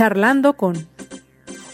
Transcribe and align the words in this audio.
Charlando 0.00 0.54
con 0.54 0.88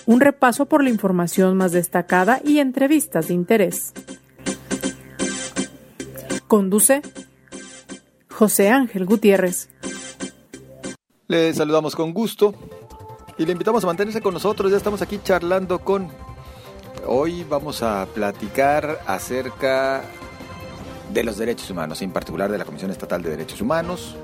un 0.05 0.21
repaso 0.21 0.67
por 0.67 0.83
la 0.83 0.91
información 0.91 1.57
más 1.57 1.71
destacada 1.71 2.41
y 2.45 2.59
entrevistas 2.59 3.29
de 3.29 3.35
interés. 3.35 3.93
Conduce 6.49 7.03
José 8.29 8.71
Ángel 8.71 9.07
Gutiérrez. 9.07 9.69
Le 11.29 11.55
saludamos 11.55 11.95
con 11.95 12.13
gusto 12.13 12.53
y 13.39 13.47
le 13.47 13.53
invitamos 13.53 13.85
a 13.85 13.87
mantenerse 13.87 14.21
con 14.21 14.35
nosotros. 14.35 14.73
Ya 14.73 14.79
estamos 14.79 15.03
aquí 15.03 15.21
charlando 15.23 15.79
con... 15.79 16.09
Hoy 17.07 17.47
vamos 17.49 17.85
a 17.85 18.09
platicar 18.13 19.03
acerca 19.07 20.03
de 21.15 21.23
los 21.23 21.39
derechos 21.39 21.71
humanos, 21.71 22.03
en 22.03 22.11
particular 22.11 22.51
de 22.51 22.59
la 22.59 22.65
Comisión 22.65 22.91
Estatal 22.91 23.23
de 23.23 23.31
Derechos 23.31 23.61
Humanos 23.61 24.17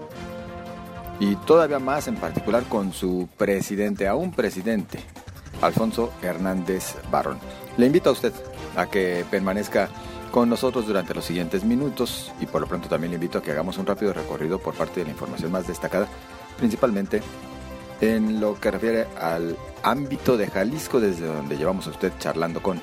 y 1.22 1.36
todavía 1.36 1.78
más 1.78 2.08
en 2.08 2.16
particular 2.16 2.64
con 2.64 2.92
su 2.92 3.28
presidente, 3.36 4.08
a 4.08 4.16
un 4.16 4.32
presidente, 4.32 4.98
Alfonso 5.60 6.12
Hernández 6.20 6.96
Barrón. 7.12 7.38
Le 7.76 7.86
invito 7.86 8.10
a 8.10 8.12
usted 8.12 8.32
a 8.74 8.86
que 8.86 9.24
permanezca 9.30 9.88
con 10.32 10.48
nosotros 10.48 10.84
durante 10.84 11.14
los 11.14 11.24
siguientes 11.24 11.62
minutos 11.62 12.32
y 12.40 12.46
por 12.46 12.60
lo 12.60 12.66
pronto 12.66 12.88
también 12.88 13.12
le 13.12 13.18
invito 13.18 13.38
a 13.38 13.42
que 13.42 13.52
hagamos 13.52 13.78
un 13.78 13.86
rápido 13.86 14.12
recorrido 14.12 14.58
por 14.58 14.74
parte 14.74 14.98
de 14.98 15.06
la 15.06 15.12
información 15.12 15.52
más 15.52 15.68
destacada, 15.68 16.08
principalmente 16.58 17.22
en 18.00 18.40
lo 18.40 18.58
que 18.58 18.72
refiere 18.72 19.06
al 19.16 19.56
ámbito 19.84 20.36
de 20.36 20.48
Jalisco 20.48 20.98
desde 20.98 21.26
donde 21.26 21.56
llevamos 21.56 21.86
a 21.86 21.90
usted 21.90 22.12
charlando 22.18 22.60
con. 22.60 22.80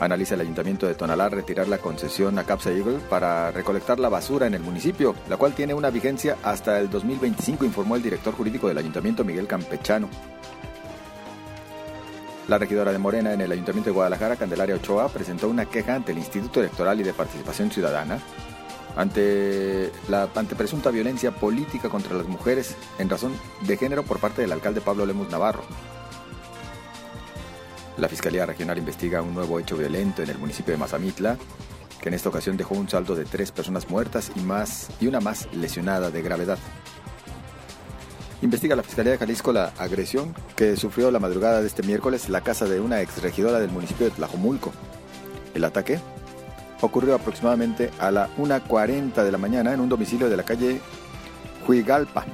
Analiza 0.00 0.34
el 0.34 0.40
ayuntamiento 0.40 0.86
de 0.86 0.94
Tonalá 0.94 1.28
retirar 1.28 1.68
la 1.68 1.78
concesión 1.78 2.38
a 2.38 2.44
Capsa 2.44 2.70
Eagle 2.70 2.98
para 3.10 3.50
recolectar 3.50 4.00
la 4.00 4.08
basura 4.08 4.46
en 4.46 4.54
el 4.54 4.62
municipio, 4.62 5.14
la 5.28 5.36
cual 5.36 5.54
tiene 5.54 5.74
una 5.74 5.90
vigencia 5.90 6.38
hasta 6.42 6.80
el 6.80 6.88
2025, 6.88 7.66
informó 7.66 7.96
el 7.96 8.02
director 8.02 8.34
jurídico 8.34 8.66
del 8.66 8.78
ayuntamiento 8.78 9.24
Miguel 9.24 9.46
Campechano. 9.46 10.08
La 12.48 12.58
regidora 12.58 12.92
de 12.92 12.98
Morena 12.98 13.32
en 13.34 13.42
el 13.42 13.52
Ayuntamiento 13.52 13.90
de 13.90 13.94
Guadalajara, 13.94 14.36
Candelaria 14.36 14.74
Ochoa, 14.74 15.08
presentó 15.08 15.48
una 15.48 15.66
queja 15.66 15.94
ante 15.94 16.12
el 16.12 16.18
Instituto 16.18 16.60
Electoral 16.60 16.98
y 16.98 17.04
de 17.04 17.12
Participación 17.12 17.70
Ciudadana 17.70 18.18
ante 18.96 19.92
la 20.08 20.28
ante 20.34 20.56
presunta 20.56 20.90
violencia 20.90 21.30
política 21.30 21.88
contra 21.88 22.16
las 22.16 22.26
mujeres 22.26 22.76
en 22.98 23.08
razón 23.08 23.32
de 23.60 23.76
género 23.76 24.02
por 24.02 24.18
parte 24.18 24.42
del 24.42 24.52
alcalde 24.52 24.80
Pablo 24.80 25.06
Lemus 25.06 25.30
Navarro. 25.30 25.62
La 28.00 28.08
Fiscalía 28.08 28.46
Regional 28.46 28.78
investiga 28.78 29.20
un 29.20 29.34
nuevo 29.34 29.60
hecho 29.60 29.76
violento 29.76 30.22
en 30.22 30.30
el 30.30 30.38
municipio 30.38 30.72
de 30.72 30.78
Mazamitla, 30.78 31.36
que 32.00 32.08
en 32.08 32.14
esta 32.14 32.30
ocasión 32.30 32.56
dejó 32.56 32.74
un 32.74 32.88
saldo 32.88 33.14
de 33.14 33.26
tres 33.26 33.52
personas 33.52 33.90
muertas 33.90 34.32
y 34.34 34.40
más 34.40 34.88
y 35.00 35.06
una 35.06 35.20
más 35.20 35.46
lesionada 35.52 36.10
de 36.10 36.22
gravedad. 36.22 36.56
Investiga 38.40 38.74
la 38.74 38.82
Fiscalía 38.82 39.12
de 39.12 39.18
Jalisco 39.18 39.52
la 39.52 39.74
agresión 39.76 40.34
que 40.56 40.76
sufrió 40.76 41.10
la 41.10 41.18
madrugada 41.18 41.60
de 41.60 41.66
este 41.66 41.82
miércoles 41.82 42.30
la 42.30 42.40
casa 42.40 42.64
de 42.64 42.80
una 42.80 43.02
exregidora 43.02 43.60
del 43.60 43.70
municipio 43.70 44.06
de 44.06 44.12
Tlajomulco. 44.12 44.72
El 45.52 45.64
ataque 45.64 46.00
ocurrió 46.80 47.14
aproximadamente 47.14 47.90
a 47.98 48.10
la 48.10 48.34
1.40 48.38 49.22
de 49.22 49.30
la 49.30 49.36
mañana 49.36 49.74
en 49.74 49.80
un 49.80 49.90
domicilio 49.90 50.30
de 50.30 50.38
la 50.38 50.44
calle 50.44 50.80
Huigalpa, 51.68 52.24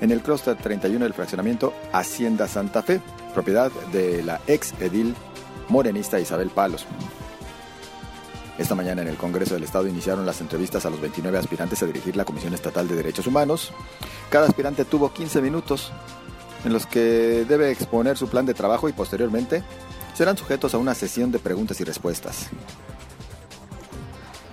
en 0.00 0.10
el 0.10 0.22
clúster 0.22 0.56
31 0.56 1.04
del 1.04 1.14
fraccionamiento 1.14 1.72
Hacienda 1.92 2.48
Santa 2.48 2.82
Fe, 2.82 3.00
propiedad 3.34 3.70
de 3.92 4.22
la 4.22 4.40
ex 4.46 4.74
edil 4.80 5.14
morenista 5.68 6.20
Isabel 6.20 6.50
Palos. 6.50 6.86
Esta 8.58 8.74
mañana 8.74 9.02
en 9.02 9.08
el 9.08 9.16
Congreso 9.16 9.54
del 9.54 9.62
Estado 9.62 9.86
iniciaron 9.86 10.26
las 10.26 10.40
entrevistas 10.40 10.84
a 10.84 10.90
los 10.90 11.00
29 11.00 11.38
aspirantes 11.38 11.82
a 11.82 11.86
dirigir 11.86 12.16
la 12.16 12.24
Comisión 12.24 12.54
Estatal 12.54 12.88
de 12.88 12.96
Derechos 12.96 13.26
Humanos. 13.28 13.72
Cada 14.30 14.48
aspirante 14.48 14.84
tuvo 14.84 15.12
15 15.12 15.40
minutos 15.40 15.92
en 16.64 16.72
los 16.72 16.84
que 16.86 17.44
debe 17.48 17.70
exponer 17.70 18.16
su 18.16 18.28
plan 18.28 18.46
de 18.46 18.54
trabajo 18.54 18.88
y 18.88 18.92
posteriormente 18.92 19.62
serán 20.14 20.36
sujetos 20.36 20.74
a 20.74 20.78
una 20.78 20.94
sesión 20.94 21.30
de 21.30 21.38
preguntas 21.38 21.80
y 21.80 21.84
respuestas. 21.84 22.48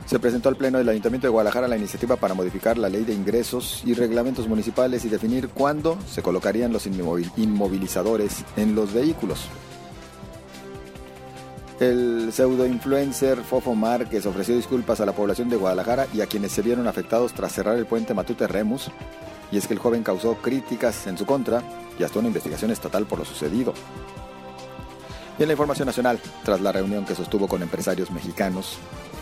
Se 0.05 0.19
presentó 0.19 0.49
al 0.49 0.55
Pleno 0.55 0.77
del 0.77 0.89
Ayuntamiento 0.89 1.25
de 1.25 1.31
Guadalajara 1.31 1.67
la 1.67 1.77
iniciativa 1.77 2.15
para 2.15 2.35
modificar 2.35 2.77
la 2.77 2.89
ley 2.89 3.03
de 3.05 3.13
ingresos 3.13 3.81
y 3.85 3.95
reglamentos 3.95 4.47
municipales 4.47 5.03
y 5.03 5.09
definir 5.09 5.49
cuándo 5.49 5.97
se 6.07 6.21
colocarían 6.21 6.71
los 6.71 6.85
inmovilizadores 6.85 8.45
en 8.55 8.75
los 8.75 8.93
vehículos. 8.93 9.47
El 11.79 12.31
pseudo-influencer 12.31 13.39
Fofo 13.39 13.73
Márquez 13.73 14.27
ofreció 14.27 14.55
disculpas 14.55 15.01
a 15.01 15.07
la 15.07 15.11
población 15.11 15.49
de 15.49 15.57
Guadalajara 15.57 16.07
y 16.13 16.21
a 16.21 16.27
quienes 16.27 16.51
se 16.51 16.61
vieron 16.61 16.87
afectados 16.87 17.33
tras 17.33 17.51
cerrar 17.53 17.75
el 17.75 17.87
puente 17.87 18.13
Matute 18.13 18.47
Remus, 18.47 18.91
y 19.51 19.57
es 19.57 19.67
que 19.67 19.73
el 19.73 19.79
joven 19.79 20.03
causó 20.03 20.35
críticas 20.35 21.07
en 21.07 21.17
su 21.17 21.25
contra 21.25 21.63
y 21.99 22.03
hasta 22.03 22.19
una 22.19 22.27
investigación 22.27 22.69
estatal 22.69 23.07
por 23.07 23.19
lo 23.19 23.25
sucedido. 23.25 23.73
Y 25.37 25.41
en 25.41 25.49
la 25.49 25.53
información 25.53 25.87
nacional, 25.87 26.19
tras 26.45 26.61
la 26.61 26.71
reunión 26.71 27.05
que 27.05 27.15
sostuvo 27.15 27.47
con 27.47 27.61
empresarios 27.61 28.11
mexicanos 28.11 28.77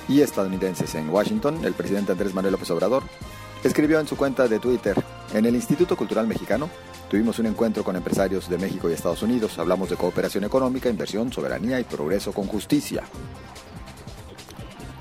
y 0.08 0.22
estadounidenses 0.22 0.96
en 0.96 1.09
Washington, 1.09 1.64
el 1.64 1.74
presidente 1.74 2.12
Andrés 2.12 2.34
Manuel 2.34 2.53
López 2.53 2.69
Obrador 2.72 3.03
escribió 3.64 4.00
en 4.00 4.08
su 4.08 4.18
cuenta 4.18 4.47
de 4.47 4.59
Twitter, 4.59 4.96
en 5.34 5.46
el 5.46 5.56
Instituto 5.56 5.96
Cultural 5.96 6.28
Mexicano 6.28 6.69
tuvimos 7.09 7.40
un 7.40 7.46
encuentro 7.46 7.84
con 7.84 7.96
empresarios 7.96 8.50
de 8.50 8.58
México 8.58 8.90
y 8.90 8.94
Estados 8.94 9.22
Unidos, 9.22 9.58
hablamos 9.59 9.90
de 9.90 9.96
cooperación 9.96 10.44
económica, 10.44 10.90
inversión, 10.90 11.31
soberanía 11.31 11.80
y 11.80 11.84
progreso 11.84 12.34
con 12.34 12.47
justicia. 12.47 13.03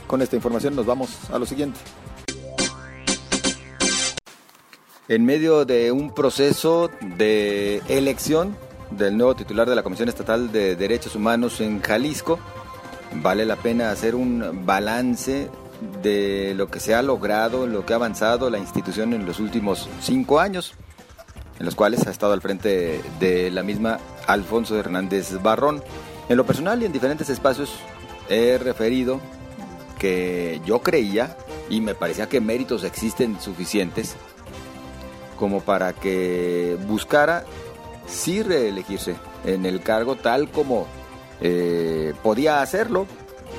Con 0.07 0.23
esta 0.23 0.37
información 0.37 0.77
nos 0.77 0.87
vamos 0.87 1.31
a 1.31 1.39
lo 1.39 1.47
siguiente. 1.47 1.81
En 5.09 5.25
medio 5.25 5.65
de 5.65 5.91
un 5.91 6.15
proceso 6.15 6.91
de 7.17 7.83
elección 7.89 8.57
del 8.91 9.17
nuevo 9.17 9.35
titular 9.35 9.69
de 9.69 9.75
la 9.75 9.83
Comisión 9.83 10.09
Estatal 10.09 10.53
de 10.53 10.77
Derechos 10.77 11.17
Humanos 11.17 11.61
en 11.61 11.81
Jalisco, 11.81 12.39
vale 13.17 13.45
la 13.45 13.57
pena 13.57 13.91
hacer 13.91 14.15
un 14.15 14.65
balance 14.65 15.51
de 16.03 16.55
lo 16.57 16.69
que 16.69 16.81
se 16.81 16.95
ha 16.95 17.03
logrado, 17.03 17.67
lo 17.67 17.85
que 17.85 17.93
ha 17.93 17.97
avanzado 17.97 18.51
la 18.51 18.59
institución 18.59 19.13
en 19.13 19.27
los 19.27 19.41
últimos 19.41 19.89
cinco 20.01 20.41
años, 20.41 20.75
en 21.59 21.67
los 21.67 21.75
cuales 21.75 22.07
ha 22.07 22.11
estado 22.11 22.33
al 22.33 22.41
frente 22.41 23.01
de 23.19 23.51
la 23.51 23.63
misma 23.63 23.99
Alfonso 24.27 24.79
Hernández 24.79 25.41
Barrón. 25.43 25.83
En 26.29 26.37
lo 26.37 26.47
personal 26.47 26.83
y 26.83 26.87
en 26.87 26.93
diferentes 26.93 27.29
espacios 27.29 27.75
he 28.29 28.59
referido 28.59 29.21
que 29.99 30.61
yo 30.65 30.81
creía 30.81 31.37
y 31.69 31.81
me 31.81 31.95
parecía 31.95 32.29
que 32.29 32.41
méritos 32.41 32.85
existen 32.85 33.41
suficientes 33.41 34.17
como 35.39 35.61
para 35.61 35.93
que 35.93 36.77
buscara 36.87 37.45
sí 38.07 38.43
reelegirse 38.43 39.17
en 39.45 39.67
el 39.67 39.81
cargo 39.83 40.17
tal 40.17 40.51
como 40.51 40.87
eh, 41.43 42.15
podía 42.23 42.63
hacerlo 42.63 43.07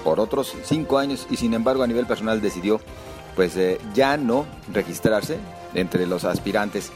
por 0.04 0.20
otros 0.20 0.56
cinco 0.64 0.98
años 0.98 1.28
y 1.30 1.38
sin 1.38 1.54
embargo 1.54 1.84
a 1.84 1.88
nivel 1.88 2.06
personal 2.06 2.42
decidió 2.42 2.80
pues 3.36 3.56
eh, 3.58 3.80
ya 3.94 4.18
no 4.18 4.46
registrarse 4.72 5.38
entre 5.74 6.06
los 6.06 6.24
aspirantes 6.24 6.92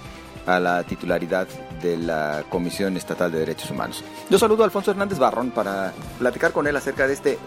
a 0.46 0.60
la 0.60 0.84
titularidad 0.84 1.48
de 1.82 1.98
la 1.98 2.44
Comisión 2.50 2.96
Estatal 2.96 3.32
de 3.32 3.40
Derechos 3.40 3.70
Humanos. 3.70 4.04
Yo 4.30 4.40
saludo 4.40 4.64
a 4.64 4.66
Alfonso 4.66 4.92
Hernández 4.92 5.20
Barrón 5.20 5.52
para 5.52 5.94
platicar 6.20 6.54
con 6.54 6.68
él 6.68 6.76
acerca 6.76 7.06
de 7.06 7.14
este 7.14 7.38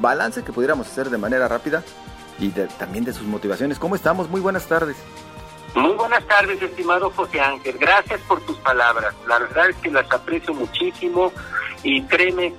balance 0.00 0.42
que 0.42 0.52
pudiéramos 0.52 0.88
hacer 0.88 1.08
de 1.08 1.18
manera 1.18 1.46
rápida 1.46 1.84
y 2.38 2.50
también 2.50 3.04
de 3.04 3.12
sus 3.12 3.26
motivaciones. 3.26 3.78
¿Cómo 3.78 3.94
estamos? 3.94 4.28
Muy 4.28 4.40
buenas 4.40 4.66
tardes. 4.66 4.96
Muy 5.74 5.92
buenas 5.92 6.26
tardes, 6.26 6.60
estimado 6.60 7.10
José 7.10 7.40
Ángel. 7.40 7.76
Gracias 7.78 8.20
por 8.22 8.40
tus 8.40 8.56
palabras. 8.58 9.14
La 9.28 9.38
verdad 9.38 9.68
es 9.68 9.76
que 9.76 9.90
las 9.90 10.10
aprecio 10.10 10.54
muchísimo 10.54 11.32
y 11.82 12.02
créeme 12.04 12.54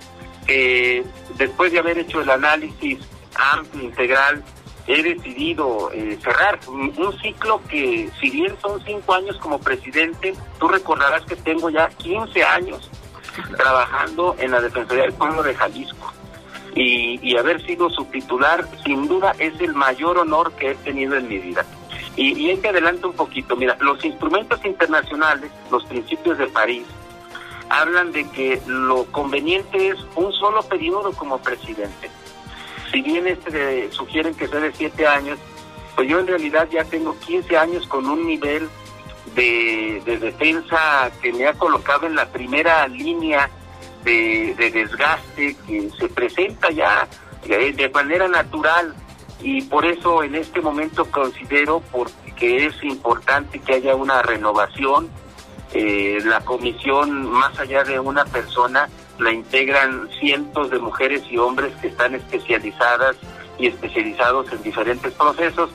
que 0.50 1.06
después 1.38 1.72
de 1.72 1.78
haber 1.78 2.00
hecho 2.00 2.22
el 2.22 2.30
análisis 2.30 2.98
amplio, 3.36 3.84
integral, 3.84 4.44
he 4.88 5.04
decidido 5.04 5.92
eh, 5.94 6.18
cerrar 6.24 6.60
un, 6.68 6.92
ciclo 7.22 7.62
que, 7.70 8.10
si 8.20 8.32
bien 8.32 8.58
son 8.60 8.84
cinco 8.84 9.14
años 9.14 9.38
como 9.38 9.60
presidente, 9.60 10.34
tú 10.60 10.68
recordarás 10.68 11.24
que 11.26 11.36
tengo 11.36 11.70
ya 11.70 11.88
15 11.90 12.44
años 12.44 12.90
trabajando 13.56 14.36
en 14.40 14.50
la 14.50 14.60
Defensoría 14.60 15.04
del 15.04 15.14
Pueblo 15.14 15.44
de 15.44 15.54
Jalisco. 15.54 16.12
Y, 16.76 17.38
haber 17.38 17.64
sido 17.66 17.90
su 17.92 18.06
titular, 18.06 18.68
sin 18.84 19.08
duda, 19.08 19.34
es 19.38 19.60
el 19.62 19.74
mayor 19.74 20.18
honor 20.18 20.52
que 20.54 20.72
he 20.72 20.76
tenido 20.76 21.16
en 21.16 21.28
mi 21.28 21.38
vida. 21.38 21.64
Y, 22.16 22.34
y 22.34 22.50
en 22.50 22.62
que 22.62 22.70
adelante 22.70 23.06
un 23.06 23.14
poquito, 23.14 23.56
mira, 23.56 23.78
los 23.80 24.04
instrumentos 24.04 24.64
internacionales, 24.66 25.52
los 25.72 25.86
principios 25.86 26.38
de 26.38 26.48
París, 26.48 26.86
hablan 27.70 28.12
de 28.12 28.30
que 28.32 28.62
lo 28.68 29.06
conveniente 29.06 29.90
es 29.90 29.98
un 30.16 30.32
solo 30.34 30.62
periodo 30.64 31.12
como 31.14 31.38
presidente. 31.40 32.10
Si 32.92 33.02
bien 33.02 33.28
este 33.28 33.92
sugieren 33.92 34.34
que 34.34 34.48
sea 34.48 34.60
de 34.60 34.74
siete 34.74 35.08
años, 35.08 35.38
pues 35.96 36.10
yo 36.10 36.20
en 36.20 36.28
realidad 36.28 36.68
ya 36.72 36.84
tengo 36.84 37.18
15 37.20 37.58
años 37.58 37.88
con 37.88 38.08
un 38.08 38.26
nivel 38.26 38.68
de, 39.36 40.02
defensa 40.06 41.12
que 41.22 41.32
me 41.32 41.48
ha 41.48 41.54
colocado 41.54 42.08
en 42.08 42.16
la 42.16 42.26
primera 42.28 42.88
línea 42.88 43.50
de, 44.04 44.56
desgaste 44.58 45.56
que 45.68 45.90
se 46.00 46.10
presenta 46.10 46.72
ya 46.72 47.08
de 47.46 47.92
manera 47.94 48.28
natural 48.28 48.96
y 49.42 49.62
por 49.64 49.86
eso 49.86 50.24
en 50.24 50.36
este 50.36 50.62
momento 50.62 51.06
considero 51.06 51.82
porque 51.92 52.66
es 52.66 52.84
importante 52.84 53.60
que 53.60 53.76
haya 53.76 53.96
una 53.96 54.22
renovación 54.22 55.10
Eh, 55.74 56.20
la 56.26 56.40
comisión, 56.42 57.30
más 57.30 57.58
allá 57.60 57.84
de 57.84 58.00
una 58.00 58.26
persona, 58.26 58.90
la 59.20 59.32
integran 59.32 60.10
cientos 60.20 60.70
de 60.72 60.80
mujeres 60.80 61.24
y 61.30 61.38
hombres 61.38 61.74
que 61.82 61.90
están 61.90 62.16
especializadas 62.16 63.18
y 63.58 63.68
especializados 63.68 64.52
en 64.52 64.64
diferentes 64.64 65.14
procesos. 65.14 65.70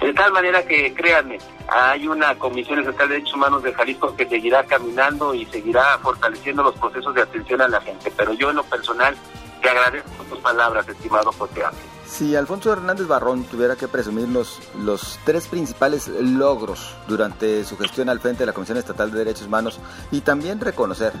De 0.00 0.12
tal 0.12 0.32
manera 0.32 0.66
que, 0.66 0.92
créanme, 0.92 1.38
hay 1.68 2.08
una 2.08 2.34
Comisión 2.36 2.80
Estatal 2.80 3.08
de 3.08 3.14
Derechos 3.14 3.34
Humanos 3.34 3.62
de 3.62 3.72
Jalisco 3.72 4.16
que 4.16 4.28
seguirá 4.28 4.64
caminando 4.64 5.32
y 5.32 5.46
seguirá 5.46 5.96
fortaleciendo 5.98 6.64
los 6.64 6.76
procesos 6.76 7.14
de 7.14 7.22
atención 7.22 7.60
a 7.62 7.68
la 7.68 7.80
gente. 7.80 8.12
Pero 8.16 8.32
yo 8.32 8.50
en 8.50 8.56
lo 8.56 8.64
personal 8.64 9.16
te 9.62 9.70
agradezco 9.70 10.24
tus 10.28 10.40
palabras, 10.40 10.88
estimado 10.88 11.30
José 11.32 11.64
Ángel. 11.64 12.01
Si 12.12 12.36
Alfonso 12.36 12.70
Hernández 12.70 13.06
Barrón 13.06 13.44
tuviera 13.44 13.74
que 13.74 13.88
presumirnos 13.88 14.60
los 14.78 15.18
tres 15.24 15.48
principales 15.48 16.08
logros 16.08 16.94
durante 17.08 17.64
su 17.64 17.78
gestión 17.78 18.10
al 18.10 18.20
frente 18.20 18.40
de 18.40 18.46
la 18.48 18.52
Comisión 18.52 18.76
Estatal 18.76 19.10
de 19.10 19.20
Derechos 19.20 19.46
Humanos 19.46 19.80
y 20.10 20.20
también 20.20 20.60
reconocer 20.60 21.14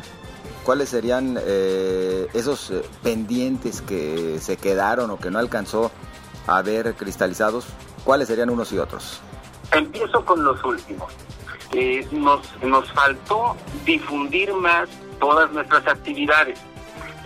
cuáles 0.64 0.90
serían 0.90 1.38
eh, 1.40 2.28
esos 2.34 2.70
eh, 2.70 2.82
pendientes 3.02 3.80
que 3.80 4.38
se 4.38 4.58
quedaron 4.58 5.10
o 5.10 5.16
que 5.16 5.30
no 5.30 5.38
alcanzó 5.38 5.90
a 6.46 6.60
ver 6.60 6.94
cristalizados, 6.94 7.64
¿cuáles 8.04 8.28
serían 8.28 8.50
unos 8.50 8.70
y 8.72 8.78
otros? 8.78 9.18
Empiezo 9.72 10.22
con 10.26 10.44
los 10.44 10.62
últimos. 10.62 11.10
Eh, 11.72 12.06
nos, 12.12 12.42
nos 12.62 12.92
faltó 12.92 13.56
difundir 13.86 14.52
más 14.52 14.90
todas 15.18 15.50
nuestras 15.52 15.86
actividades 15.86 16.60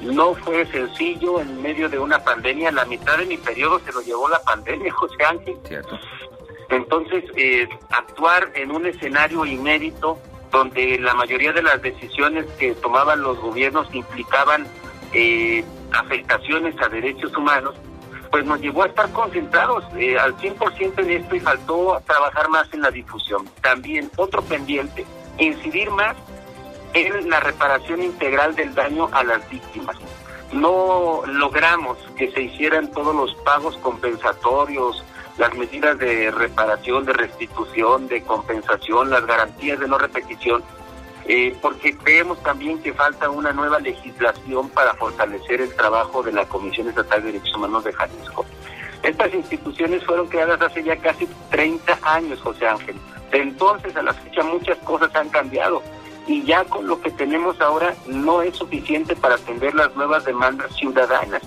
no 0.02 0.34
fue 0.34 0.66
sencillo 0.66 1.40
en 1.40 1.62
medio 1.62 1.88
de 1.88 1.98
una 1.98 2.19
pandemia. 2.19 2.70
La 2.70 2.84
mitad 2.84 3.19
de 3.19 3.26
mi 3.26 3.37
periodo 3.37 3.81
se 3.81 3.93
lo 3.93 4.00
llevó 4.02 4.28
la 4.28 4.40
pandemia, 4.40 4.93
José 4.94 5.25
Ángel. 5.25 5.56
Cierto. 5.64 5.98
Entonces, 6.69 7.25
eh, 7.37 7.69
actuar 7.90 8.50
en 8.54 8.72
un 8.72 8.87
escenario 8.87 9.44
inédito 9.44 10.19
donde 10.50 10.98
la 10.98 11.14
mayoría 11.14 11.52
de 11.52 11.62
las 11.62 11.81
decisiones 11.82 12.46
que 12.58 12.75
tomaban 12.75 13.20
los 13.20 13.38
gobiernos 13.38 13.93
implicaban 13.94 14.66
eh, 15.12 15.64
afectaciones 15.93 16.75
a 16.81 16.88
derechos 16.88 17.37
humanos, 17.37 17.75
pues 18.31 18.44
nos 18.44 18.60
llevó 18.60 18.82
a 18.82 18.87
estar 18.87 19.10
concentrados 19.12 19.84
eh, 19.96 20.19
al 20.19 20.37
100% 20.37 20.99
en 20.99 21.10
esto 21.10 21.37
y 21.37 21.40
faltó 21.40 22.02
trabajar 22.06 22.49
más 22.49 22.72
en 22.72 22.82
la 22.82 22.90
difusión. 22.90 23.49
También 23.62 24.10
otro 24.16 24.42
pendiente, 24.42 25.04
incidir 25.38 25.90
más 25.90 26.16
en 26.96 27.28
la 27.28 27.40
reparación 27.40 28.02
integral 28.02 28.54
del 28.54 28.75
daño 28.75 29.08
a 29.12 29.22
las 29.22 29.48
víctimas. 29.50 29.96
No 30.52 31.22
logramos 31.26 31.98
que 32.16 32.31
se 32.31 32.43
hicieran 32.43 32.90
todos 32.90 33.14
los 33.14 33.34
pagos 33.43 33.76
compensatorios, 33.78 35.04
las 35.37 35.54
medidas 35.54 35.98
de 35.98 36.31
reparación, 36.31 37.04
de 37.04 37.12
restitución, 37.12 38.08
de 38.08 38.22
compensación, 38.22 39.10
las 39.10 39.26
garantías 39.26 39.78
de 39.78 39.88
no 39.88 39.98
repetición, 39.98 40.62
eh, 41.26 41.54
porque 41.60 41.96
creemos 41.98 42.43
también 42.43 42.81
que 42.82 42.94
falta 42.94 43.28
una 43.28 43.52
nueva 43.52 43.78
legislación 43.81 44.70
para 44.70 44.94
fortalecer 44.94 45.60
el 45.60 45.75
trabajo 45.75 46.22
de 46.22 46.32
la 46.32 46.46
Comisión 46.46 46.88
Estatal 46.88 47.22
de 47.22 47.32
Derechos 47.32 47.54
Humanos 47.54 47.84
de 47.84 47.92
Jalisco. 47.92 48.46
Estas 49.02 49.34
instituciones 49.34 50.02
fueron 50.04 50.28
creadas 50.28 50.62
hace 50.62 50.82
ya 50.82 50.96
casi 50.96 51.28
30 51.50 51.99
años, 52.02 52.40
José 52.40 52.66
Ángel. 52.66 52.96
De 53.31 53.42
entonces 53.42 53.94
a 53.96 54.02
la 54.02 54.14
fecha 54.14 54.42
muchas 54.44 54.78
cosas 54.78 55.14
han 55.14 55.28
cambiado 55.28 55.82
y 56.26 56.43
ya 56.44 56.64
con 56.64 56.87
lo 56.87 57.00
que 57.00 57.11
tenemos 57.11 57.61
ahora 57.61 57.94
no 58.06 58.43
es 58.43 58.56
suficiente 58.56 59.14
para 59.14 59.37
atender 59.37 59.75
las 59.75 59.94
nuevas 59.94 60.25
demandas 60.25 60.75
ciudadanas. 60.75 61.43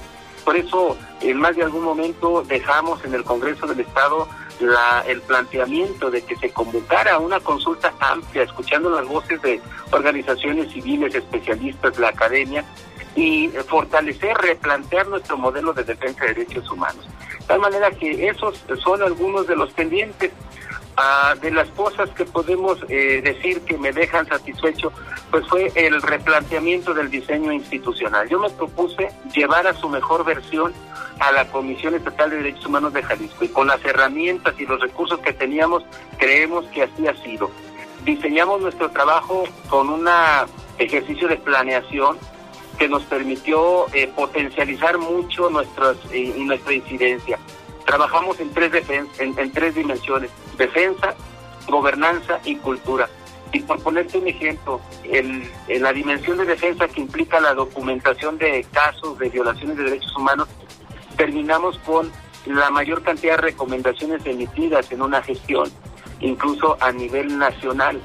Por 0.45 0.55
eso, 0.55 0.97
en 1.21 1.37
más 1.37 1.55
de 1.55 1.63
algún 1.63 1.83
momento 1.83 2.43
dejamos 2.47 3.03
en 3.05 3.13
el 3.13 3.23
Congreso 3.23 3.67
del 3.67 3.81
Estado 3.81 4.27
la, 4.59 5.03
el 5.07 5.21
planteamiento 5.21 6.09
de 6.09 6.21
que 6.23 6.35
se 6.35 6.49
convocara 6.51 7.19
una 7.19 7.39
consulta 7.39 7.93
amplia, 7.99 8.43
escuchando 8.43 8.89
las 8.89 9.07
voces 9.07 9.41
de 9.41 9.61
organizaciones 9.91 10.71
civiles, 10.71 11.13
especialistas, 11.15 11.97
la 11.97 12.09
academia, 12.09 12.63
y 13.15 13.49
fortalecer, 13.67 14.35
replantear 14.37 15.07
nuestro 15.07 15.37
modelo 15.37 15.73
de 15.73 15.83
defensa 15.83 16.25
de 16.25 16.33
derechos 16.33 16.69
humanos. 16.71 17.05
De 17.39 17.45
tal 17.45 17.59
manera 17.59 17.91
que 17.91 18.27
esos 18.27 18.63
son 18.83 19.01
algunos 19.01 19.47
de 19.47 19.55
los 19.55 19.71
pendientes. 19.73 20.31
Ah, 21.01 21.33
de 21.41 21.49
las 21.49 21.69
cosas 21.69 22.09
que 22.09 22.25
podemos 22.25 22.77
eh, 22.89 23.21
decir 23.23 23.61
que 23.61 23.77
me 23.77 23.93
dejan 23.93 24.27
satisfecho, 24.27 24.91
pues 25.31 25.47
fue 25.47 25.71
el 25.73 26.01
replanteamiento 26.01 26.93
del 26.93 27.09
diseño 27.09 27.53
institucional. 27.53 28.27
Yo 28.27 28.37
me 28.37 28.49
propuse 28.49 29.09
llevar 29.33 29.65
a 29.65 29.73
su 29.73 29.87
mejor 29.87 30.25
versión 30.25 30.73
a 31.21 31.31
la 31.31 31.49
Comisión 31.49 31.95
Estatal 31.95 32.31
de 32.31 32.37
Derechos 32.37 32.65
Humanos 32.65 32.91
de 32.91 33.01
Jalisco 33.01 33.45
y 33.45 33.47
con 33.47 33.67
las 33.67 33.83
herramientas 33.85 34.55
y 34.59 34.65
los 34.65 34.81
recursos 34.81 35.21
que 35.21 35.31
teníamos, 35.31 35.83
creemos 36.17 36.65
que 36.65 36.83
así 36.83 37.07
ha 37.07 37.15
sido. 37.23 37.49
Diseñamos 38.03 38.59
nuestro 38.59 38.91
trabajo 38.91 39.45
con 39.69 39.87
un 39.87 40.05
ejercicio 40.79 41.29
de 41.29 41.37
planeación 41.37 42.17
que 42.77 42.89
nos 42.89 43.03
permitió 43.03 43.85
eh, 43.93 44.11
potencializar 44.13 44.97
mucho 44.97 45.49
nuestras, 45.49 45.95
eh, 46.11 46.33
nuestra 46.39 46.73
incidencia 46.73 47.39
Trabajamos 47.89 48.39
en 48.39 48.53
tres, 48.53 48.71
en, 49.17 49.51
tres 49.51 49.73
dimensiones, 49.73 50.29
defensa, 50.59 51.15
gobernanza 51.67 52.39
y 52.45 52.55
cultura. 52.57 53.09
Y 53.51 53.61
por 53.61 53.81
ponerte 53.81 54.19
un 54.19 54.27
ejemplo, 54.27 54.79
en 55.05 55.49
la 55.67 55.91
dimensión 55.91 56.37
de 56.37 56.45
defensa 56.45 56.87
que 56.87 57.01
implica 57.01 57.39
la 57.39 57.55
documentación 57.55 58.37
de 58.37 58.63
casos 58.71 59.17
de 59.17 59.29
violaciones 59.29 59.75
de 59.75 59.85
derechos 59.85 60.15
humanos, 60.15 60.47
terminamos 61.17 61.79
con 61.79 62.11
la 62.45 62.69
mayor 62.69 63.01
cantidad 63.01 63.37
de 63.37 63.41
recomendaciones 63.41 64.23
emitidas 64.23 64.91
en 64.91 65.01
una 65.01 65.23
gestión, 65.23 65.71
incluso 66.19 66.77
a 66.81 66.91
nivel 66.91 67.39
nacional. 67.39 67.99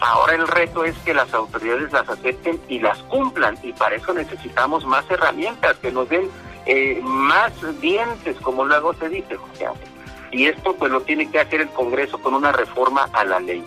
Ahora 0.00 0.34
el 0.34 0.46
reto 0.48 0.84
es 0.84 0.98
que 0.98 1.14
las 1.14 1.32
autoridades 1.32 1.90
las 1.92 2.06
acepten 2.06 2.60
y 2.68 2.78
las 2.78 2.98
cumplan, 3.04 3.56
y 3.62 3.72
para 3.72 3.96
eso 3.96 4.12
necesitamos 4.12 4.84
más 4.84 5.10
herramientas 5.10 5.78
que 5.78 5.90
nos 5.90 6.10
den 6.10 6.28
eh, 6.66 7.00
más 7.02 7.52
dientes, 7.80 8.36
como 8.42 8.64
luego 8.64 8.94
se 8.94 9.08
dice, 9.08 9.36
José 9.36 9.66
Y 10.32 10.46
esto 10.46 10.74
pues 10.74 10.92
lo 10.92 11.00
tiene 11.02 11.30
que 11.30 11.40
hacer 11.40 11.60
el 11.60 11.70
Congreso 11.70 12.18
con 12.18 12.34
una 12.34 12.52
reforma 12.52 13.08
a 13.12 13.24
la 13.24 13.40
ley. 13.40 13.64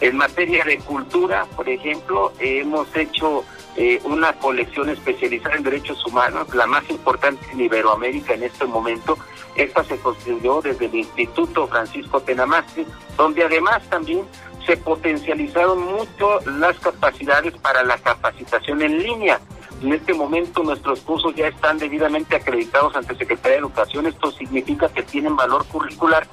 En 0.00 0.16
materia 0.16 0.64
de 0.64 0.78
cultura, 0.78 1.44
por 1.56 1.68
ejemplo, 1.68 2.32
hemos 2.38 2.94
hecho 2.94 3.44
eh, 3.76 4.00
una 4.04 4.32
colección 4.34 4.88
especializada 4.88 5.56
en 5.56 5.64
derechos 5.64 6.04
humanos, 6.06 6.54
la 6.54 6.66
más 6.66 6.88
importante 6.88 7.44
en 7.52 7.60
Iberoamérica 7.60 8.34
en 8.34 8.44
este 8.44 8.64
momento. 8.64 9.18
Esta 9.56 9.82
se 9.84 9.98
construyó 9.98 10.60
desde 10.60 10.86
el 10.86 10.94
Instituto 10.94 11.66
Francisco 11.66 12.20
Tenamastri, 12.20 12.86
donde 13.16 13.44
además 13.44 13.82
también 13.90 14.24
se 14.66 14.76
potencializaron 14.76 15.80
mucho 15.80 16.40
las 16.58 16.78
capacidades 16.78 17.54
para 17.54 17.82
la 17.82 17.98
capacitación 17.98 18.82
en 18.82 19.02
línea. 19.02 19.40
En 19.82 19.92
este 19.92 20.12
momento 20.12 20.64
nuestros 20.64 21.00
cursos 21.00 21.34
ya 21.36 21.48
están 21.48 21.78
debidamente 21.78 22.36
acreditados 22.36 22.96
ante 22.96 23.14
Secretaría 23.14 23.52
de 23.52 23.58
Educación. 23.58 24.06
Esto 24.06 24.32
significa 24.32 24.88
que 24.88 25.04
tienen 25.04 25.36
valor 25.36 25.64
curricular 25.66 26.26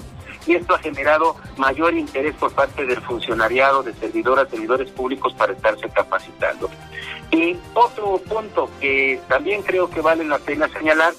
y 0.46 0.54
esto 0.54 0.74
ha 0.74 0.78
generado 0.78 1.36
mayor 1.56 1.94
interés 1.94 2.34
por 2.34 2.52
parte 2.52 2.84
del 2.84 3.00
funcionariado, 3.02 3.82
de 3.82 3.92
servidoras, 3.94 4.48
servidores 4.48 4.90
públicos 4.90 5.32
para 5.34 5.52
estarse 5.52 5.88
capacitando. 5.88 6.70
Y 7.30 7.56
otro 7.74 8.18
punto 8.18 8.68
que 8.80 9.20
también 9.28 9.62
creo 9.62 9.90
que 9.90 10.00
vale 10.00 10.24
la 10.24 10.38
pena 10.38 10.68
señalar 10.68 11.12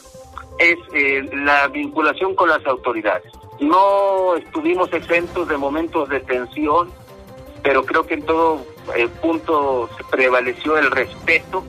es 0.60 0.78
eh, 0.94 1.30
la 1.34 1.68
vinculación 1.68 2.36
con 2.36 2.50
las 2.50 2.66
autoridades. 2.66 3.32
No 3.60 4.36
estuvimos 4.36 4.92
exentos 4.94 5.48
de 5.48 5.58
momentos 5.58 6.10
de 6.10 6.20
tensión, 6.22 6.92
pero 7.64 7.86
creo 7.86 8.06
que 8.06 8.16
en 8.16 8.24
todo 8.24 8.66
eh, 8.96 9.08
punto 9.22 9.90
prevaleció 10.10 10.78
el 10.78 10.92
respeto 10.92 11.64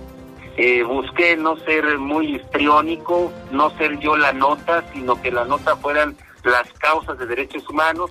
eh, 0.60 0.82
busqué 0.82 1.36
no 1.36 1.56
ser 1.58 1.98
muy 1.98 2.34
histriónico, 2.34 3.30
no 3.52 3.70
ser 3.78 3.96
yo 4.00 4.16
la 4.16 4.32
nota, 4.32 4.82
sino 4.92 5.22
que 5.22 5.30
la 5.30 5.44
nota 5.44 5.76
fueran 5.76 6.16
las 6.42 6.68
causas 6.80 7.16
de 7.16 7.26
derechos 7.26 7.68
humanos. 7.68 8.10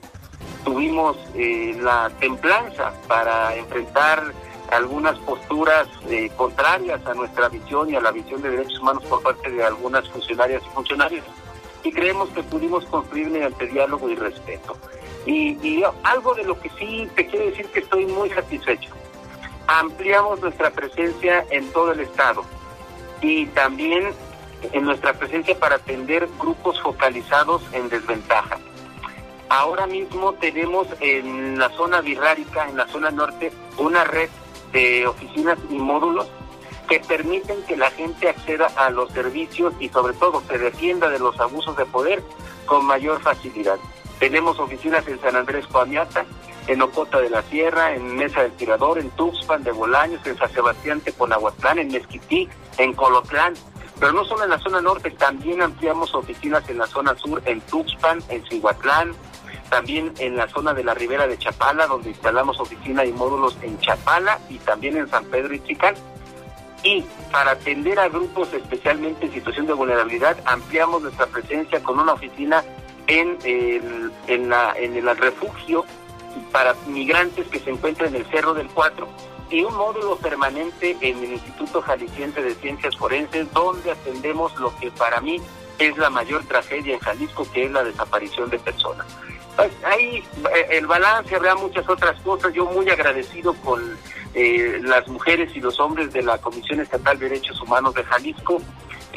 Tuvimos 0.64 1.18
eh, 1.36 1.78
la 1.82 2.10
templanza 2.22 2.94
para 3.06 3.54
enfrentar 3.54 4.32
algunas 4.72 5.20
posturas 5.20 5.90
eh, 6.10 6.32
contrarias 6.38 7.06
a 7.06 7.14
nuestra 7.16 7.50
visión 7.50 7.90
y 7.90 7.98
a 7.98 8.02
la 8.02 8.12
visión 8.12 8.42
de 8.42 8.52
derechos 8.52 8.80
humanos 8.80 9.04
por 9.04 9.22
parte 9.22 9.52
de 9.52 9.66
algunas 9.66 10.08
funcionarias 10.08 10.64
y 10.66 10.70
funcionarios. 10.74 11.26
Y 11.84 11.92
creemos 11.92 12.30
que 12.30 12.44
pudimos 12.44 12.86
construir 12.86 13.30
mediante 13.30 13.68
diálogo 13.68 14.10
y 14.10 14.16
respeto. 14.16 14.78
Y, 15.26 15.58
y 15.68 15.84
algo 16.04 16.34
de 16.34 16.46
lo 16.46 16.58
que 16.62 16.70
sí 16.80 17.10
te 17.14 17.28
quiero 17.28 17.48
decir 17.48 17.66
que 17.68 17.82
estoy 17.82 18.06
muy 18.06 18.30
satisfecho 18.30 18.90
ampliamos 19.68 20.42
nuestra 20.42 20.72
presencia 20.72 21.46
en 21.52 21.72
todo 21.72 21.92
el 21.92 22.00
estado 22.00 22.44
y 23.22 23.46
también 23.48 24.14
en 24.72 24.84
nuestra 24.86 25.14
presencia 25.14 25.58
para 25.60 25.76
atender 25.76 26.28
grupos 26.40 26.82
focalizados 26.82 27.62
en 27.74 27.90
desventaja. 27.90 28.58
Ahora 29.50 29.88
mismo 29.88 30.34
tenemos 30.34 30.88
en 31.00 31.58
la 31.58 31.70
zona 31.70 32.02
birrárica, 32.02 32.68
en 32.68 32.78
la 32.78 32.88
zona 32.88 33.12
norte, 33.12 33.52
una 33.78 34.04
red 34.04 34.30
de 34.72 35.08
oficinas 35.08 35.58
y 35.70 35.76
módulos 35.76 36.28
que 36.90 37.00
permiten 37.00 37.62
que 37.64 37.78
la 37.78 37.92
gente 37.92 38.30
acceda 38.30 38.68
a 38.76 38.90
los 38.90 39.12
servicios 39.12 39.74
y 39.80 39.90
sobre 39.90 40.14
todo 40.14 40.42
se 40.48 40.58
defienda 40.58 41.10
de 41.10 41.20
los 41.20 41.40
abusos 41.40 41.76
de 41.78 41.86
poder 41.86 42.24
con 42.66 42.86
mayor 42.86 43.22
facilidad. 43.22 43.78
Tenemos 44.20 44.60
oficinas 44.60 45.08
en 45.08 45.20
San 45.22 45.36
Andrés 45.36 45.68
Coamiata, 45.68 46.26
en 46.68 46.82
Ocota 46.82 47.20
de 47.20 47.30
la 47.30 47.42
Sierra, 47.44 47.96
en 47.96 48.16
Mesa 48.16 48.44
del 48.44 48.52
Tirador, 48.54 49.00
en 49.00 49.10
Tuxpan 49.12 49.64
de 49.64 49.72
Bolaños, 49.72 50.26
en 50.26 50.38
San 50.38 50.52
Sebastián 50.52 51.02
Teponahuatlán, 51.02 51.80
en 51.80 51.88
Mezquití, 51.88 52.48
en 52.78 52.94
Colotlán. 52.94 53.54
Pero 54.00 54.12
no 54.14 54.24
solo 54.26 54.44
en 54.44 54.52
la 54.52 54.60
zona 54.60 54.82
norte, 54.82 55.10
también 55.12 55.62
ampliamos 55.62 56.14
oficinas 56.14 56.70
en 56.70 56.78
la 56.78 56.88
zona 56.88 57.16
sur, 57.16 57.42
en 57.46 57.62
Tuxpan, 57.62 58.22
en 58.30 58.46
Cihuatlán, 58.46 59.14
también 59.70 60.14
en 60.20 60.38
la 60.38 60.48
zona 60.50 60.74
de 60.74 60.84
la 60.84 60.94
Ribera 60.94 61.28
de 61.28 61.38
Chapala, 61.38 61.88
donde 61.88 62.10
instalamos 62.10 62.60
oficina 62.60 63.04
y 63.06 63.12
módulos 63.12 63.58
en 63.62 63.80
Chapala 63.80 64.40
y 64.50 64.58
también 64.60 64.98
en 64.98 65.10
San 65.10 65.26
Pedro 65.26 65.56
y 65.56 65.64
Chicán. 65.64 65.96
Y 66.84 67.04
para 67.32 67.52
atender 67.52 68.00
a 68.00 68.08
grupos 68.08 68.54
especialmente 68.54 69.26
en 69.26 69.34
situación 69.34 69.66
de 69.66 69.74
vulnerabilidad, 69.74 70.38
ampliamos 70.46 71.02
nuestra 71.02 71.26
presencia 71.26 71.82
con 71.82 72.00
una 72.00 72.14
oficina 72.14 72.64
en 73.08 73.38
el, 73.44 74.12
en 74.28 74.50
la, 74.50 74.74
en 74.78 74.96
el 74.96 75.18
refugio 75.18 75.86
para 76.52 76.76
migrantes 76.88 77.48
que 77.48 77.60
se 77.60 77.70
encuentran 77.70 78.16
en 78.16 78.22
el 78.22 78.26
Cerro 78.28 78.54
del 78.54 78.68
Cuatro 78.68 79.08
y 79.50 79.64
un 79.64 79.76
módulo 79.76 80.18
permanente 80.18 80.98
en 81.02 81.18
el 81.24 81.34
Instituto 81.34 81.82
Jalisciense 81.82 82.42
de 82.42 82.54
Ciencias 82.56 82.98
Forenses, 82.98 83.52
donde 83.54 83.92
atendemos 83.92 84.56
lo 84.60 84.78
que 84.80 84.92
para 84.92 85.22
mí 85.22 85.42
es 85.80 85.98
la 85.98 86.10
mayor 86.10 86.44
tragedia 86.46 86.96
en 86.96 87.00
Jalisco, 87.00 87.48
que 87.54 87.66
es 87.66 87.72
la 87.72 87.84
desaparición 87.84 88.50
de 88.50 88.60
personas. 88.60 89.06
Pues, 89.56 89.72
ahí 89.84 90.24
eh, 90.54 90.68
el 90.72 90.86
balance, 90.86 91.36
habrá 91.36 91.56
muchas 91.56 91.88
otras 91.90 92.20
cosas. 92.22 92.54
Yo 92.54 92.66
muy 92.66 92.90
agradecido 92.90 93.54
con 93.56 93.98
eh, 94.34 94.80
las 94.84 95.08
mujeres 95.08 95.56
y 95.56 95.60
los 95.60 95.80
hombres 95.80 96.14
de 96.14 96.22
la 96.22 96.38
Comisión 96.38 96.80
Estatal 96.80 97.18
de 97.18 97.30
Derechos 97.30 97.60
Humanos 97.62 97.96
de 97.96 98.04
Jalisco, 98.04 98.62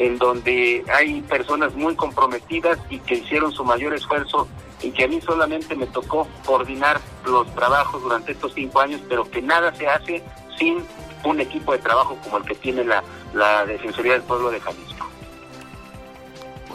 en 0.01 0.17
donde 0.17 0.83
hay 0.91 1.21
personas 1.21 1.75
muy 1.75 1.95
comprometidas 1.95 2.79
y 2.89 2.99
que 2.99 3.15
hicieron 3.15 3.51
su 3.51 3.63
mayor 3.63 3.93
esfuerzo 3.93 4.47
y 4.81 4.91
que 4.91 5.03
a 5.03 5.07
mí 5.07 5.21
solamente 5.21 5.75
me 5.75 5.85
tocó 5.87 6.27
coordinar 6.45 6.99
los 7.25 7.53
trabajos 7.53 8.01
durante 8.01 8.31
estos 8.31 8.53
cinco 8.53 8.79
años, 8.79 8.99
pero 9.07 9.29
que 9.29 9.41
nada 9.41 9.73
se 9.75 9.87
hace 9.87 10.23
sin 10.57 10.83
un 11.23 11.39
equipo 11.39 11.73
de 11.73 11.79
trabajo 11.79 12.17
como 12.23 12.37
el 12.37 12.45
que 12.45 12.55
tiene 12.55 12.83
la, 12.83 13.03
la 13.33 13.65
Defensoría 13.65 14.13
del 14.13 14.23
Pueblo 14.23 14.49
de 14.49 14.59
Jalisco. 14.59 15.07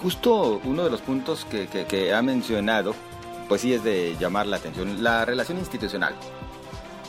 Justo 0.00 0.60
uno 0.62 0.84
de 0.84 0.90
los 0.90 1.00
puntos 1.00 1.44
que, 1.46 1.66
que 1.66 2.14
ha 2.14 2.22
mencionado 2.22 2.94
pues 3.48 3.60
sí 3.60 3.72
es 3.72 3.82
de 3.84 4.16
llamar 4.18 4.46
la 4.46 4.56
atención. 4.56 5.02
La 5.02 5.24
relación 5.24 5.58
institucional. 5.58 6.14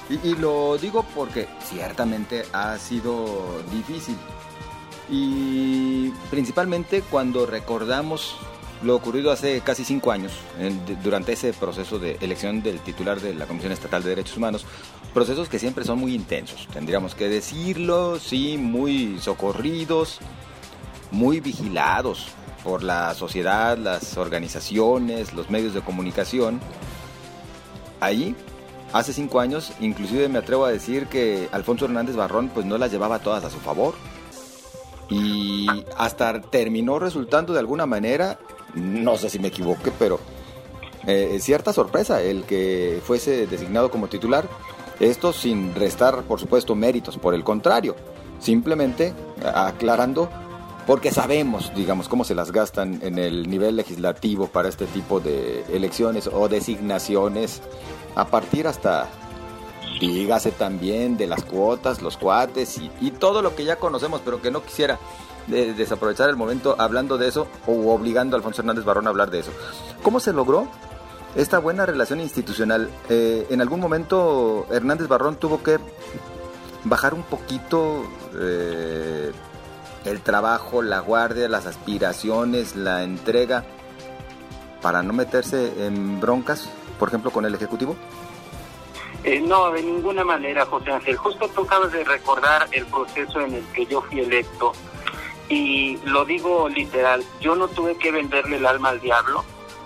Y, 0.10 0.36
lo 0.36 0.78
digo 0.78 1.06
porque 1.14 1.48
ciertamente 1.62 2.46
ha 2.54 2.78
sido 2.78 3.62
difícil. 3.72 4.16
Y 5.10 6.10
principalmente 6.30 7.02
cuando 7.02 7.46
recordamos 7.46 8.36
lo 8.84 8.96
ocurrido 8.96 9.32
hace 9.32 9.62
casi 9.62 9.84
cinco 9.84 10.12
años, 10.12 10.34
durante 11.04 11.34
ese 11.34 11.54
proceso 11.54 11.98
de 11.98 12.18
elección 12.22 12.62
del 12.62 12.80
titular 12.80 13.20
de 13.20 13.34
la 13.34 13.48
Comisión 13.48 13.72
Estatal 13.72 14.04
de 14.04 14.10
Derechos 14.10 14.38
Humanos, 14.38 14.66
procesos 15.14 15.50
que 15.50 15.58
siempre 15.58 15.84
son 15.84 16.00
muy 16.00 16.14
intensos, 16.14 16.68
tendríamos 16.72 17.16
que 17.16 17.28
decirlo, 17.28 18.20
sí, 18.20 18.58
muy 18.58 19.18
socorridos, 19.20 20.20
muy 21.12 21.40
vigilados, 21.40 22.28
por 22.68 22.84
la 22.84 23.14
sociedad, 23.14 23.78
las 23.78 24.18
organizaciones, 24.18 25.34
los 25.34 25.50
medios 25.50 25.74
de 25.74 25.80
comunicación. 25.80 26.60
Ahí, 28.02 28.36
hace 28.92 29.14
cinco 29.14 29.40
años, 29.40 29.72
inclusive 29.80 30.28
me 30.28 30.40
atrevo 30.40 30.66
a 30.66 30.72
decir 30.72 31.08
que 31.08 31.48
Alfonso 31.54 31.86
Hernández 31.86 32.18
Barrón 32.18 32.52
pues 32.54 32.66
no 32.66 32.78
las 32.78 32.92
llevaba 32.92 33.20
todas 33.20 33.46
a 33.46 33.50
su 33.50 33.60
favor. 33.60 33.96
Y 35.10 35.68
hasta 35.98 36.42
terminó 36.42 37.00
resultando 37.00 37.54
de 37.54 37.60
alguna 37.60 37.86
manera, 37.86 38.40
no 38.76 39.18
sé 39.18 39.30
si 39.30 39.40
me 39.40 39.48
equivoqué, 39.48 39.92
pero 39.98 40.20
eh, 41.06 41.38
cierta 41.40 41.72
sorpresa 41.72 42.22
el 42.22 42.44
que 42.44 43.02
fuese 43.04 43.48
designado 43.48 43.90
como 43.90 44.08
titular. 44.08 44.48
Esto 45.00 45.32
sin 45.32 45.76
restar, 45.76 46.24
por 46.24 46.40
supuesto, 46.40 46.76
méritos, 46.76 47.18
por 47.18 47.34
el 47.34 47.44
contrario, 47.44 47.96
simplemente 48.40 49.14
aclarando 49.44 50.30
porque 50.88 51.12
sabemos, 51.12 51.74
digamos, 51.76 52.08
cómo 52.08 52.24
se 52.24 52.34
las 52.34 52.52
gastan 52.54 53.00
en 53.04 53.20
el 53.20 53.50
nivel 53.50 53.76
legislativo 53.76 54.48
para 54.48 54.70
este 54.70 54.86
tipo 54.86 55.20
de 55.20 55.66
elecciones 55.70 56.30
o 56.32 56.48
designaciones, 56.48 57.62
a 58.16 58.26
partir 58.28 58.68
hasta, 58.68 59.10
dígase 60.00 60.52
también, 60.52 61.18
de 61.18 61.28
las 61.28 61.44
cuotas, 61.44 62.02
los 62.02 62.18
cuates 62.18 62.80
y, 63.02 63.12
todo 63.12 63.42
lo 63.42 63.56
que 63.56 63.66
ya 63.66 63.78
conocemos, 63.78 64.22
pero 64.24 64.42
que 64.42 64.52
no 64.52 64.64
quisiera 64.64 65.00
desaprovechar 65.48 66.30
el 66.30 66.36
momento 66.36 66.76
hablando 66.78 67.18
de 67.18 67.30
eso 67.30 67.48
o 67.66 67.94
obligando 67.94 68.36
a 68.36 68.38
Alfonso 68.38 68.62
Hernández 68.62 68.84
Barrón 68.84 69.08
a 69.08 69.10
hablar 69.10 69.32
de 69.32 69.40
eso. 69.40 69.52
¿Cómo 70.04 70.20
se 70.20 70.34
logró 70.34 70.68
esta 71.36 71.60
buena 71.60 71.86
relación 71.86 72.20
institucional? 72.20 72.90
Eh, 73.10 73.48
en 73.50 73.62
algún 73.62 73.80
momento 73.80 74.68
Hernández 74.70 75.08
Barrón 75.08 75.38
tuvo 75.38 75.64
que 75.64 75.80
bajar 76.84 77.14
un 77.14 77.24
poquito... 77.24 78.04
Eh, 78.40 79.32
el 80.08 80.22
trabajo, 80.22 80.82
la 80.82 81.00
guardia, 81.00 81.50
las 81.50 81.66
aspiraciones, 81.66 82.76
la 82.76 83.04
entrega, 83.04 83.66
para 84.82 85.04
no 85.04 85.14
meterse 85.14 85.86
en 85.86 86.20
broncas, 86.20 86.70
por 87.00 87.10
ejemplo, 87.10 87.32
con 87.32 87.46
el 87.46 87.54
Ejecutivo? 87.54 87.96
Eh, 89.28 89.42
no, 89.42 89.72
de 89.72 89.84
ninguna 89.84 90.24
manera, 90.24 90.66
José 90.66 90.90
Ángel. 90.90 91.18
Justo 91.18 91.50
tú 91.50 91.64
acabas 91.64 91.92
de 91.92 92.06
recordar 92.06 92.66
el 92.72 92.86
proceso 92.86 93.42
en 93.42 93.56
el 93.56 93.64
que 93.74 93.86
yo 93.86 94.02
fui 94.02 94.22
electo 94.22 94.72
y 95.50 95.98
lo 96.06 96.24
digo 96.24 96.70
literal, 96.70 97.22
yo 97.42 97.54
no 97.56 97.68
tuve 97.68 97.98
que 97.98 98.10
venderle 98.10 98.56
el 98.56 98.66
alma 98.66 98.90
al 98.90 99.02
diablo 99.02 99.44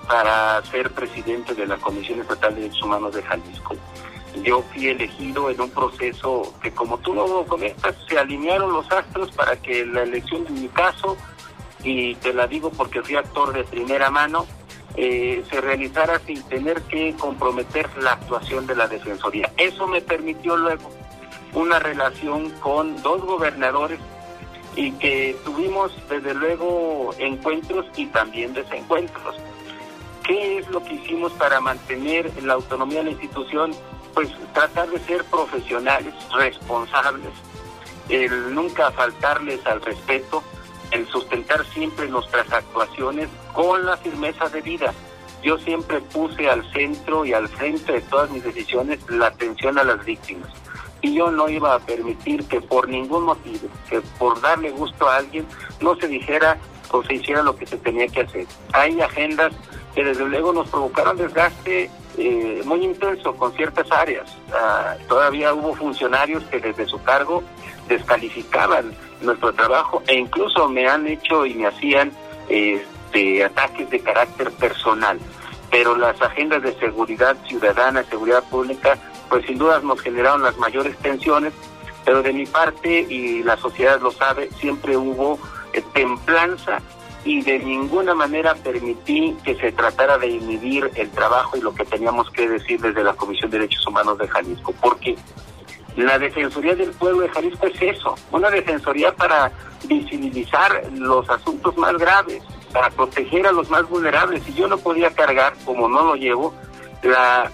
para 0.07 0.63
ser 0.65 0.91
presidente 0.91 1.55
de 1.55 1.65
la 1.65 1.77
Comisión 1.77 2.21
Estatal 2.21 2.53
de 2.53 2.61
Derechos 2.61 2.83
Humanos 2.83 3.15
de 3.15 3.23
Jalisco 3.23 3.75
yo 4.43 4.63
fui 4.73 4.87
elegido 4.87 5.49
en 5.49 5.59
un 5.59 5.69
proceso 5.69 6.53
que 6.61 6.71
como 6.71 6.97
tú 6.99 7.13
lo 7.13 7.45
comentas, 7.45 7.95
se 8.07 8.17
alinearon 8.17 8.73
los 8.73 8.89
astros 8.91 9.31
para 9.31 9.55
que 9.57 9.85
la 9.85 10.03
elección 10.03 10.45
de 10.45 10.51
mi 10.51 10.67
caso, 10.69 11.17
y 11.83 12.15
te 12.15 12.33
la 12.33 12.47
digo 12.47 12.71
porque 12.71 13.01
fui 13.01 13.15
actor 13.15 13.53
de 13.53 13.63
primera 13.63 14.09
mano, 14.09 14.45
eh, 14.95 15.43
se 15.49 15.61
realizara 15.61 16.19
sin 16.19 16.41
tener 16.43 16.81
que 16.83 17.15
comprometer 17.15 17.89
la 18.01 18.13
actuación 18.13 18.67
de 18.67 18.75
la 18.75 18.87
Defensoría. 18.87 19.51
Eso 19.57 19.87
me 19.87 20.01
permitió 20.01 20.57
luego 20.57 20.89
una 21.53 21.79
relación 21.79 22.49
con 22.59 23.01
dos 23.01 23.21
gobernadores 23.25 23.99
y 24.75 24.91
que 24.93 25.35
tuvimos 25.43 25.91
desde 26.09 26.33
luego 26.33 27.13
encuentros 27.19 27.85
y 27.95 28.05
también 28.07 28.53
desencuentros. 28.53 29.35
¿Qué 30.23 30.59
es 30.59 30.69
lo 30.69 30.83
que 30.83 30.93
hicimos 30.93 31.31
para 31.33 31.59
mantener 31.59 32.31
la 32.43 32.53
autonomía 32.53 32.99
de 32.99 33.05
la 33.05 33.11
institución? 33.11 33.75
pues 34.13 34.29
tratar 34.53 34.89
de 34.89 34.99
ser 34.99 35.23
profesionales, 35.25 36.13
responsables, 36.33 37.31
el 38.09 38.53
nunca 38.53 38.91
faltarles 38.91 39.65
al 39.65 39.81
respeto, 39.81 40.43
el 40.91 41.07
sustentar 41.07 41.65
siempre 41.67 42.07
nuestras 42.07 42.51
actuaciones 42.51 43.29
con 43.53 43.85
la 43.85 43.97
firmeza 43.97 44.49
de 44.49 44.61
vida. 44.61 44.93
Yo 45.43 45.57
siempre 45.57 46.01
puse 46.01 46.49
al 46.49 46.69
centro 46.71 47.25
y 47.25 47.33
al 47.33 47.47
frente 47.47 47.93
de 47.93 48.01
todas 48.01 48.29
mis 48.29 48.43
decisiones 48.43 48.99
la 49.09 49.27
atención 49.27 49.77
a 49.79 49.83
las 49.83 50.05
víctimas. 50.05 50.49
Y 51.01 51.15
yo 51.15 51.31
no 51.31 51.49
iba 51.49 51.73
a 51.73 51.79
permitir 51.79 52.45
que 52.47 52.61
por 52.61 52.87
ningún 52.87 53.23
motivo, 53.23 53.67
que 53.89 54.01
por 54.19 54.39
darle 54.39 54.69
gusto 54.69 55.09
a 55.09 55.17
alguien, 55.17 55.47
no 55.79 55.95
se 55.95 56.07
dijera 56.07 56.59
o 56.91 57.03
se 57.03 57.15
hiciera 57.15 57.41
lo 57.41 57.55
que 57.55 57.65
se 57.65 57.77
tenía 57.77 58.07
que 58.07 58.21
hacer. 58.21 58.45
Hay 58.73 59.01
agendas 59.01 59.51
que 59.95 60.03
desde 60.03 60.25
luego 60.27 60.53
nos 60.53 60.69
provocaron 60.69 61.17
desgaste 61.17 61.89
eh, 62.17 62.61
muy 62.65 62.83
intenso 62.83 63.35
con 63.35 63.53
ciertas 63.53 63.91
áreas. 63.91 64.35
Ah, 64.53 64.95
todavía 65.07 65.53
hubo 65.53 65.75
funcionarios 65.75 66.43
que 66.45 66.59
desde 66.59 66.85
su 66.85 67.01
cargo 67.03 67.43
descalificaban 67.87 68.93
nuestro 69.21 69.53
trabajo 69.53 70.01
e 70.07 70.15
incluso 70.15 70.67
me 70.67 70.87
han 70.87 71.07
hecho 71.07 71.45
y 71.45 71.53
me 71.53 71.67
hacían 71.67 72.11
este, 72.49 73.43
ataques 73.43 73.89
de 73.89 73.99
carácter 73.99 74.51
personal. 74.51 75.19
Pero 75.69 75.95
las 75.95 76.21
agendas 76.21 76.61
de 76.63 76.73
seguridad 76.79 77.37
ciudadana, 77.47 78.03
seguridad 78.03 78.43
pública, 78.49 78.97
pues 79.29 79.45
sin 79.45 79.57
duda 79.57 79.79
nos 79.79 80.01
generaron 80.01 80.43
las 80.43 80.57
mayores 80.57 80.97
tensiones, 80.97 81.53
pero 82.03 82.21
de 82.21 82.33
mi 82.33 82.45
parte, 82.45 83.05
y 83.07 83.43
la 83.43 83.55
sociedad 83.57 84.01
lo 84.01 84.11
sabe, 84.11 84.49
siempre 84.59 84.97
hubo 84.97 85.39
eh, 85.71 85.81
templanza 85.93 86.81
y 87.23 87.41
de 87.41 87.59
ninguna 87.59 88.15
manera 88.15 88.55
permití 88.55 89.35
que 89.43 89.55
se 89.55 89.71
tratara 89.71 90.17
de 90.17 90.27
inhibir 90.27 90.89
el 90.95 91.09
trabajo 91.11 91.57
y 91.57 91.61
lo 91.61 91.73
que 91.73 91.85
teníamos 91.85 92.29
que 92.31 92.49
decir 92.49 92.81
desde 92.81 93.03
la 93.03 93.13
Comisión 93.13 93.51
de 93.51 93.59
Derechos 93.59 93.85
Humanos 93.85 94.17
de 94.17 94.27
Jalisco, 94.27 94.73
porque 94.81 95.15
la 95.95 96.17
Defensoría 96.17 96.75
del 96.75 96.91
Pueblo 96.91 97.21
de 97.21 97.29
Jalisco 97.29 97.67
es 97.67 97.81
eso, 97.81 98.15
una 98.31 98.49
defensoría 98.49 99.13
para 99.13 99.51
visibilizar 99.87 100.81
los 100.93 101.29
asuntos 101.29 101.77
más 101.77 101.93
graves, 101.97 102.41
para 102.71 102.89
proteger 102.89 103.45
a 103.45 103.51
los 103.51 103.69
más 103.69 103.87
vulnerables, 103.87 104.47
y 104.47 104.53
yo 104.53 104.67
no 104.67 104.77
podía 104.77 105.11
cargar, 105.11 105.53
como 105.65 105.87
no 105.89 106.03
lo 106.03 106.15
llevo, 106.15 106.53
la, 107.03 107.51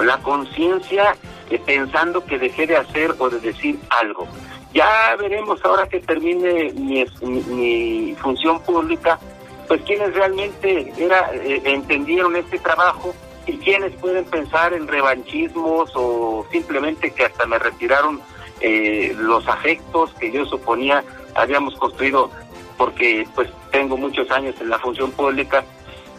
la 0.00 0.18
conciencia 0.18 1.14
eh, 1.50 1.60
pensando 1.64 2.24
que 2.24 2.38
dejé 2.38 2.66
de 2.66 2.76
hacer 2.76 3.14
o 3.18 3.28
de 3.28 3.38
decir 3.38 3.78
algo. 3.90 4.26
Ya 4.74 5.14
veremos 5.16 5.64
ahora 5.64 5.88
que 5.88 6.00
termine 6.00 6.72
mi, 6.72 8.14
función 8.20 8.60
pública, 8.60 9.20
pues 9.68 9.80
quienes 9.82 10.12
realmente 10.14 10.92
era, 10.98 11.30
eh, 11.32 11.62
entendieron 11.64 12.34
este 12.34 12.58
trabajo 12.58 13.14
y 13.46 13.56
quienes 13.58 13.92
pueden 13.96 14.24
pensar 14.24 14.74
en 14.74 14.88
revanchismos 14.88 15.92
o 15.94 16.44
simplemente 16.50 17.12
que 17.12 17.24
hasta 17.24 17.46
me 17.46 17.58
retiraron 17.58 18.20
eh, 18.60 19.14
los 19.16 19.46
afectos 19.46 20.12
que 20.14 20.32
yo 20.32 20.44
suponía 20.46 21.04
habíamos 21.34 21.76
construido 21.76 22.30
porque 22.76 23.26
pues 23.34 23.48
tengo 23.70 23.96
muchos 23.96 24.30
años 24.30 24.54
en 24.60 24.70
la 24.70 24.78
función 24.78 25.12
pública, 25.12 25.64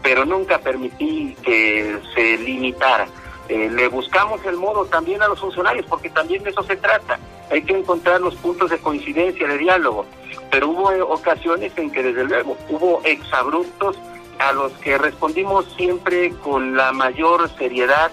pero 0.01 0.25
nunca 0.25 0.59
permití 0.59 1.35
que 1.43 1.99
se 2.13 2.37
limitara. 2.37 3.07
Eh, 3.49 3.69
le 3.69 3.87
buscamos 3.87 4.43
el 4.45 4.55
modo 4.55 4.85
también 4.85 5.21
a 5.21 5.27
los 5.27 5.39
funcionarios, 5.39 5.85
porque 5.87 6.09
también 6.09 6.43
de 6.43 6.49
eso 6.51 6.63
se 6.63 6.75
trata. 6.77 7.19
Hay 7.51 7.63
que 7.63 7.77
encontrar 7.77 8.21
los 8.21 8.35
puntos 8.35 8.69
de 8.71 8.77
coincidencia, 8.79 9.47
de 9.47 9.57
diálogo. 9.57 10.05
Pero 10.51 10.69
hubo 10.69 10.89
ocasiones 11.13 11.71
en 11.77 11.91
que 11.91 12.03
desde 12.03 12.23
luego 12.23 12.57
hubo 12.69 13.01
exabruptos 13.03 13.97
a 14.39 14.51
los 14.53 14.71
que 14.73 14.97
respondimos 14.97 15.65
siempre 15.75 16.31
con 16.43 16.75
la 16.75 16.91
mayor 16.91 17.49
seriedad 17.57 18.11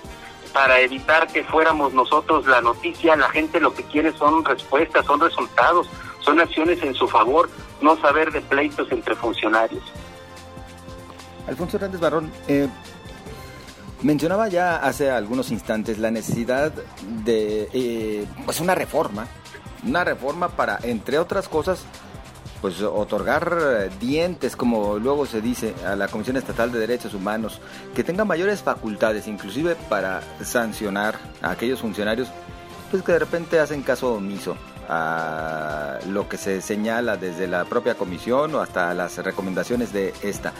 para 0.52 0.80
evitar 0.80 1.26
que 1.28 1.44
fuéramos 1.44 1.94
nosotros 1.94 2.46
la 2.46 2.60
noticia. 2.60 3.16
La 3.16 3.30
gente 3.30 3.60
lo 3.60 3.74
que 3.74 3.82
quiere 3.84 4.12
son 4.16 4.44
respuestas, 4.44 5.06
son 5.06 5.20
resultados, 5.20 5.88
son 6.20 6.40
acciones 6.40 6.82
en 6.82 6.94
su 6.94 7.08
favor, 7.08 7.48
no 7.80 7.96
saber 8.00 8.30
de 8.32 8.40
pleitos 8.40 8.90
entre 8.92 9.14
funcionarios. 9.14 9.82
Alfonso 11.46 11.76
Hernández 11.76 12.00
Barrón, 12.00 12.32
eh, 12.46 12.68
mencionaba 14.02 14.48
ya 14.48 14.76
hace 14.76 15.10
algunos 15.10 15.50
instantes 15.50 15.98
la 15.98 16.10
necesidad 16.10 16.72
de 17.24 17.68
eh, 17.72 18.26
pues 18.44 18.60
una 18.60 18.74
reforma, 18.74 19.26
una 19.86 20.04
reforma 20.04 20.48
para, 20.48 20.78
entre 20.82 21.18
otras 21.18 21.48
cosas, 21.48 21.84
pues 22.60 22.80
otorgar 22.80 23.58
eh, 23.60 23.90
dientes, 24.00 24.56
como 24.56 24.98
luego 24.98 25.26
se 25.26 25.40
dice, 25.40 25.74
a 25.86 25.96
la 25.96 26.08
Comisión 26.08 26.36
Estatal 26.36 26.70
de 26.70 26.78
Derechos 26.78 27.14
Humanos, 27.14 27.60
que 27.94 28.04
tenga 28.04 28.24
mayores 28.24 28.62
facultades, 28.62 29.26
inclusive 29.26 29.76
para 29.88 30.22
sancionar 30.42 31.18
a 31.42 31.50
aquellos 31.50 31.80
funcionarios 31.80 32.28
pues 32.92 33.02
que 33.02 33.12
de 33.12 33.18
repente 33.20 33.58
hacen 33.58 33.82
caso 33.82 34.12
omiso 34.14 34.54
a 34.86 35.98
lo 36.08 36.28
que 36.28 36.36
se 36.36 36.60
señala 36.60 37.16
desde 37.16 37.46
la 37.46 37.64
propia 37.64 37.94
comisión 37.94 38.54
o 38.54 38.60
hasta 38.60 38.92
las 38.92 39.16
recomendaciones 39.16 39.94
de 39.94 40.12
esta. 40.22 40.52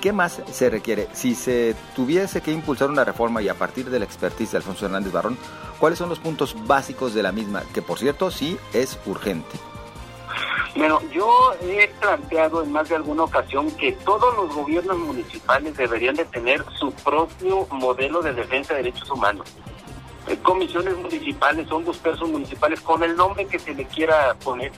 ¿Qué 0.00 0.12
más 0.12 0.42
se 0.50 0.68
requiere? 0.68 1.08
Si 1.12 1.34
se 1.34 1.76
tuviese 1.94 2.40
que 2.40 2.50
impulsar 2.50 2.90
una 2.90 3.04
reforma 3.04 3.40
y 3.40 3.48
a 3.48 3.54
partir 3.54 3.88
de 3.88 4.00
la 4.00 4.04
expertise 4.04 4.52
de 4.52 4.56
Alfonso 4.56 4.86
Hernández 4.86 5.12
Barrón, 5.12 5.38
¿cuáles 5.78 5.98
son 5.98 6.08
los 6.08 6.18
puntos 6.18 6.56
básicos 6.66 7.14
de 7.14 7.22
la 7.22 7.30
misma? 7.30 7.62
Que 7.72 7.80
por 7.80 7.98
cierto 7.98 8.30
sí 8.30 8.58
es 8.72 8.98
urgente. 9.06 9.58
Bueno, 10.74 11.00
yo 11.12 11.52
he 11.62 11.88
planteado 12.00 12.62
en 12.62 12.72
más 12.72 12.88
de 12.88 12.96
alguna 12.96 13.24
ocasión 13.24 13.70
que 13.72 13.92
todos 13.92 14.34
los 14.36 14.54
gobiernos 14.54 14.98
municipales 14.98 15.76
deberían 15.76 16.14
de 16.16 16.24
tener 16.24 16.64
su 16.78 16.92
propio 16.92 17.66
modelo 17.70 18.22
de 18.22 18.32
defensa 18.32 18.74
de 18.74 18.84
derechos 18.84 19.10
humanos. 19.10 19.48
Eh, 20.26 20.36
comisiones 20.42 20.96
municipales, 20.96 21.68
son 21.68 21.84
persos 21.84 22.28
municipales, 22.28 22.80
con 22.80 23.02
el 23.02 23.16
nombre 23.16 23.46
que 23.46 23.58
se 23.58 23.74
le 23.74 23.84
quiera 23.86 24.34
poner, 24.42 24.72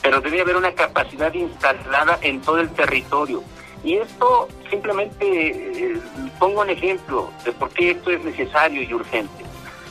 pero 0.00 0.20
debe 0.20 0.40
haber 0.40 0.56
una 0.56 0.72
capacidad 0.72 1.32
instalada 1.32 2.18
en 2.22 2.40
todo 2.40 2.58
el 2.58 2.70
territorio. 2.70 3.42
Y 3.84 3.96
esto 3.96 4.48
simplemente 4.70 5.24
eh, 5.26 6.00
pongo 6.38 6.60
un 6.60 6.70
ejemplo 6.70 7.30
de 7.44 7.52
por 7.52 7.70
qué 7.70 7.92
esto 7.92 8.10
es 8.10 8.22
necesario 8.24 8.82
y 8.82 8.94
urgente. 8.94 9.44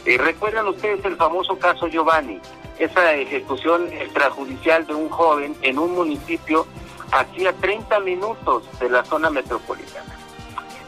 Eh, 0.05 0.17
¿Recuerdan 0.17 0.67
ustedes 0.67 1.03
el 1.05 1.15
famoso 1.17 1.57
caso 1.57 1.87
Giovanni? 1.87 2.39
esa 2.81 3.13
ejecución 3.13 3.93
extrajudicial 3.93 4.87
de 4.87 4.95
un 4.95 5.09
joven 5.09 5.55
en 5.61 5.77
un 5.77 5.93
municipio 5.93 6.65
hacía 7.11 7.53
30 7.53 7.99
minutos 7.99 8.63
de 8.79 8.89
la 8.89 9.05
zona 9.05 9.29
metropolitana 9.29 10.17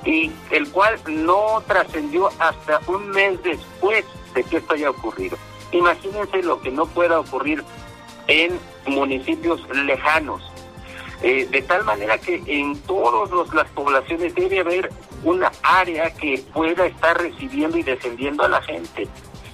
y 0.04 0.32
el 0.50 0.70
cual 0.72 1.00
no 1.08 1.62
trascendió 1.68 2.30
hasta 2.40 2.80
un 2.88 3.10
mes 3.10 3.42
después 3.44 4.04
de 4.34 4.44
que 4.44 4.58
esto 4.58 4.74
haya 4.74 4.90
ocurrido. 4.90 5.38
Imagínense 5.72 6.42
lo 6.42 6.60
que 6.62 6.72
no 6.72 6.88
pueda 6.88 7.20
ocurrir 7.20 7.64
en 8.28 8.60
municipios 8.88 9.62
lejanos, 9.70 10.42
eh, 11.24 11.48
de 11.50 11.62
tal 11.62 11.84
manera 11.86 12.18
que 12.18 12.44
en 12.46 12.78
todas 12.82 13.54
las 13.54 13.70
poblaciones 13.70 14.36
debe 14.36 14.60
haber 14.60 14.90
una 15.24 15.52
área 15.64 16.14
que 16.14 16.44
pueda 16.54 16.86
estar 16.86 17.18
recibiendo 17.18 17.78
y 17.78 17.84
defendiendo 17.84 18.44
a 18.44 18.50
la 18.50 18.62
gente 18.62 19.08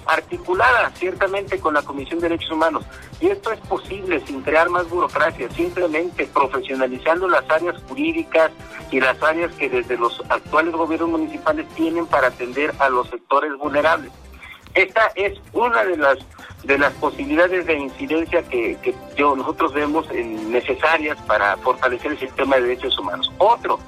articulada 0.06 0.90
ciertamente 0.94 1.60
con 1.60 1.74
la 1.74 1.82
Comisión 1.82 2.18
de 2.18 2.28
Derechos 2.28 2.50
Humanos. 2.50 2.84
Y 3.20 3.28
esto 3.28 3.52
es 3.52 3.60
posible 3.60 4.20
sin 4.26 4.42
crear 4.42 4.68
más 4.68 4.88
burocracia, 4.88 5.48
simplemente 5.50 6.26
profesionalizando 6.26 7.28
las 7.28 7.48
áreas 7.48 7.80
jurídicas 7.88 8.50
y 8.90 9.00
las 9.00 9.22
áreas 9.22 9.54
que 9.54 9.68
desde 9.68 9.96
los 9.96 10.20
actuales 10.28 10.74
gobiernos 10.74 11.10
municipales 11.10 11.68
tienen 11.76 12.06
para 12.06 12.28
atender 12.28 12.74
a 12.80 12.88
los 12.88 13.08
sectores 13.08 13.56
vulnerables. 13.56 14.10
Esta 14.74 15.12
es 15.14 15.38
una 15.52 15.84
de 15.84 15.96
las 15.96 16.18
de 16.64 16.78
las 16.78 16.92
posibilidades 16.94 17.66
de 17.66 17.74
incidencia 17.74 18.42
que, 18.42 18.76
yo, 19.16 19.34
nosotros 19.34 19.72
vemos 19.72 20.06
necesarias 20.12 21.16
para 21.26 21.56
fortalecer 21.58 22.12
el 22.12 22.18
sistema 22.18 22.56
de 22.56 22.62
derechos 22.62 22.98
humanos. 22.98 23.32
Otro, 23.38 23.78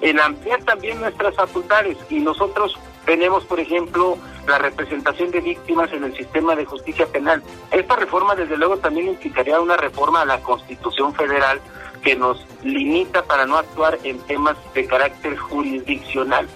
el 0.00 0.18
ampliar 0.18 0.62
también 0.64 1.00
nuestras 1.00 1.34
facultades 1.36 1.96
y 2.08 2.20
nosotros 2.20 2.76
tenemos, 3.04 3.44
por 3.44 3.60
ejemplo, 3.60 4.18
la 4.46 4.58
representación 4.58 5.30
de 5.30 5.40
víctimas 5.40 5.92
en 5.92 6.04
el 6.04 6.16
sistema 6.16 6.56
de 6.56 6.64
justicia 6.64 7.06
penal. 7.06 7.42
Esta 7.70 7.96
reforma, 7.96 8.34
desde 8.34 8.56
luego, 8.56 8.78
también 8.78 9.08
implicaría 9.08 9.60
una 9.60 9.76
reforma 9.76 10.22
a 10.22 10.24
la 10.24 10.40
Constitución 10.40 11.14
Federal 11.14 11.60
que 12.02 12.16
nos 12.16 12.44
limita 12.62 13.22
para 13.24 13.46
no 13.46 13.56
actuar 13.56 13.98
en 14.04 14.18
temas 14.20 14.56
de 14.74 14.86
carácter 14.86 15.36
jurisdiccional, 15.36 16.48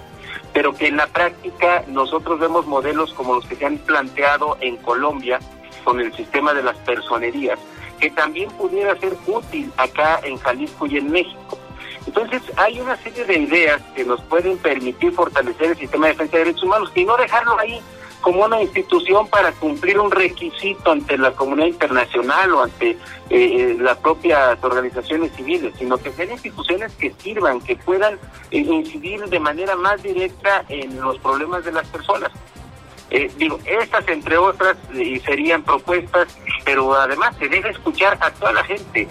pero 0.55 0.73
que 0.73 0.87
en 0.87 0.97
la 0.97 1.09
práctica 1.09 1.85
nosotros 1.89 2.39
vemos 2.39 2.67
modelos 2.67 3.13
como 3.13 3.35
los 3.35 3.45
que 3.45 3.57
se 3.57 3.67
han 3.67 3.77
planteado 3.79 4.57
en 4.61 4.77
Colombia 4.79 5.41
con 5.83 6.01
el 6.01 6.15
sistema 6.15 6.55
de 6.55 6.63
las 6.63 6.77
personerías, 6.79 7.59
que 8.01 8.11
también 8.11 8.49
pudiera 8.53 8.97
ser 8.97 9.15
útil 9.27 9.71
acá 9.77 10.21
en 10.23 10.39
Jalisco 10.39 10.87
y 10.87 10.99
en 10.99 11.11
México. 11.11 11.59
Entonces, 12.07 12.43
hay 12.57 12.81
una 12.81 12.97
serie 12.99 13.25
de 13.25 13.39
ideas 13.39 13.83
que 13.97 14.05
nos 14.05 14.21
pueden 14.23 14.57
permitir 14.59 15.13
fortalecer 15.13 15.73
el 15.73 15.77
sistema 15.77 16.07
de 16.07 16.13
defensa 16.13 16.37
de 16.37 16.45
derechos 16.45 16.63
humanos 16.63 16.93
y 16.95 17.05
no 17.05 17.17
dejarlo 17.17 17.59
ahí 17.59 17.81
como 18.21 18.45
una 18.45 18.63
institución 18.63 19.29
para 19.29 19.53
cumplir 19.53 19.99
un 19.99 20.11
requisito 20.11 20.93
ante 20.93 21.19
la 21.19 21.33
comunidad 21.33 21.67
internacional 21.67 22.55
o 22.55 22.63
ante 22.63 22.91
eh, 22.91 22.97
eh, 23.31 23.77
las 23.79 23.99
propias 23.99 24.63
organizaciones 24.63 25.33
civiles, 25.33 25.75
sino 25.79 25.99
que 25.99 26.11
sean 26.13 26.31
instituciones 26.31 26.93
que 26.95 27.13
sirvan, 27.19 27.61
que 27.61 27.77
puedan 27.77 28.19
incidir 28.51 29.25
de 29.25 29.41
manera 29.41 29.77
más 29.77 30.03
directa 30.03 30.65
en 30.69 31.01
los 31.01 31.19
problemas 31.19 31.65
de 31.65 31.73
las 31.73 31.87
personas. 31.89 32.31
digo, 33.37 33.59
estas 33.65 34.07
entre 34.09 34.37
otras 34.37 34.77
serían 35.25 35.63
propuestas, 35.63 36.29
pero 36.65 36.95
además 36.95 37.37
se 37.39 37.49
debe 37.49 37.71
escuchar 37.71 38.19
a 38.21 38.31
toda 38.31 38.53
la 38.53 38.65
gente 38.65 39.09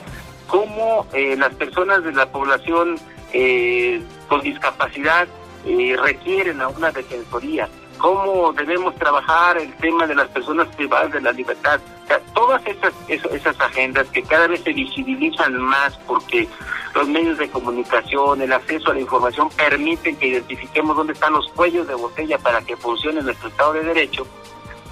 cómo 0.48 1.08
eh, 1.14 1.36
las 1.36 1.54
personas 1.56 2.04
de 2.04 2.12
la 2.12 2.32
población 2.32 3.00
eh, 3.34 4.02
con 4.28 4.42
discapacidad 4.42 5.28
eh, 5.66 5.96
requieren 6.00 6.62
a 6.62 6.68
una 6.68 6.92
defensoría, 6.92 7.68
cómo 7.98 8.54
debemos 8.54 8.96
trabajar 8.96 9.58
el 9.58 9.74
tema 9.78 10.08
de 10.08 10.16
las 10.16 10.28
personas 10.30 10.68
privadas 10.76 11.12
de 11.12 11.22
la 11.22 11.32
libertad. 11.32 11.80
O 12.04 12.08
sea, 12.08 12.20
todas 12.34 12.62
esas, 12.66 12.94
esas 13.08 13.60
agendas 13.60 14.08
que 14.10 14.24
cada 14.24 14.48
vez 14.48 14.62
se 14.62 14.74
visibilizan 14.74 15.58
más 15.58 15.98
porque 16.08 16.48
los 16.94 17.08
medios 17.08 17.38
de 17.38 17.50
comunicación, 17.50 18.42
el 18.42 18.54
acceso 18.54 18.92
a 18.92 18.94
la 18.94 19.02
información 19.02 19.50
permiten 19.50 20.16
que 20.18 20.28
identifiquemos 20.28 20.96
dónde 20.96 21.14
están 21.14 21.34
los 21.34 21.48
cuellos 21.50 21.88
de 21.88 21.96
botella 21.96 22.38
para 22.38 22.62
que 22.62 22.78
funcione 22.78 23.22
nuestro 23.22 23.50
Estado 23.50 23.74
de 23.74 23.84
Derecho, 23.84 24.28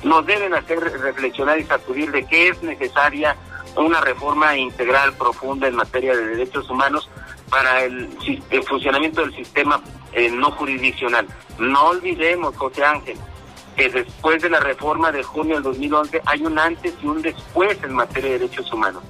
nos 0.04 0.26
deben 0.26 0.54
hacer 0.54 0.80
reflexionar 0.80 1.60
y 1.60 1.64
sacudir 1.64 2.12
de 2.12 2.26
qué 2.26 2.50
es 2.50 2.64
necesaria 2.64 3.36
una 3.76 4.02
reforma 4.02 4.58
integral 4.58 5.14
profunda 5.14 5.68
en 5.68 5.76
materia 5.76 6.16
de 6.16 6.26
derechos 6.26 6.70
humanos 6.70 7.10
para 7.52 7.84
el, 7.84 8.08
funcionamiento 8.66 9.22
del 9.22 9.36
sistema 9.36 9.82
eh, 10.14 10.32
no 10.32 10.52
jurisdiccional. 10.52 11.28
No 11.60 11.90
olvidemos, 11.90 12.56
José 12.56 12.84
Ángel, 12.84 13.18
que 13.76 13.90
después 13.90 14.42
de 14.42 14.50
la 14.50 14.62
reforma 14.62 15.12
de 15.12 15.22
junio 15.22 15.56
del 15.56 15.64
2011 15.64 16.22
hay 16.26 16.42
un 16.44 16.58
antes 16.58 16.94
y 17.04 17.06
un 17.06 17.22
después 17.22 17.78
en 17.84 17.94
materia 17.94 18.32
de 18.32 18.40
derechos 18.40 18.72
humanos. 18.72 19.04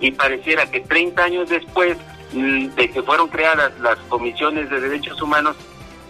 Y 0.00 0.12
pareciera 0.12 0.70
que 0.70 0.80
30 0.80 1.24
años 1.24 1.48
después 1.48 1.98
mm, 2.32 2.68
de 2.68 2.88
que 2.88 3.02
fueron 3.02 3.28
creadas 3.28 3.72
las 3.80 3.98
comisiones 4.08 4.70
de 4.70 4.80
derechos 4.80 5.20
humanos, 5.20 5.56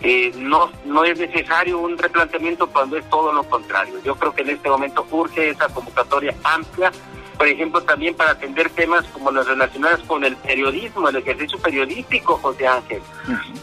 eh, 0.03 0.31
no, 0.37 0.70
no 0.85 1.05
es 1.05 1.18
necesario 1.18 1.79
un 1.79 1.96
replanteamiento 1.96 2.68
cuando 2.68 2.98
es 2.98 3.09
todo 3.09 3.33
lo 3.33 3.42
contrario. 3.44 3.94
Yo 4.05 4.14
creo 4.14 4.35
que 4.35 4.42
en 4.42 4.51
este 4.51 4.68
momento 4.68 5.07
urge 5.11 5.48
esa 5.48 5.68
convocatoria 5.68 6.35
amplia 6.44 6.92
por 7.38 7.46
ejemplo, 7.46 7.81
también 7.83 8.16
para 8.16 8.33
atender 8.33 8.68
temas 8.70 9.05
como 9.07 9.31
las 9.31 9.46
relacionadas 9.46 10.01
con 10.01 10.24
el 10.24 10.37
periodismo, 10.37 11.09
el 11.09 11.16
ejercicio 11.16 11.57
periodístico, 11.61 12.37
José 12.42 12.66
Ángel, 12.66 13.01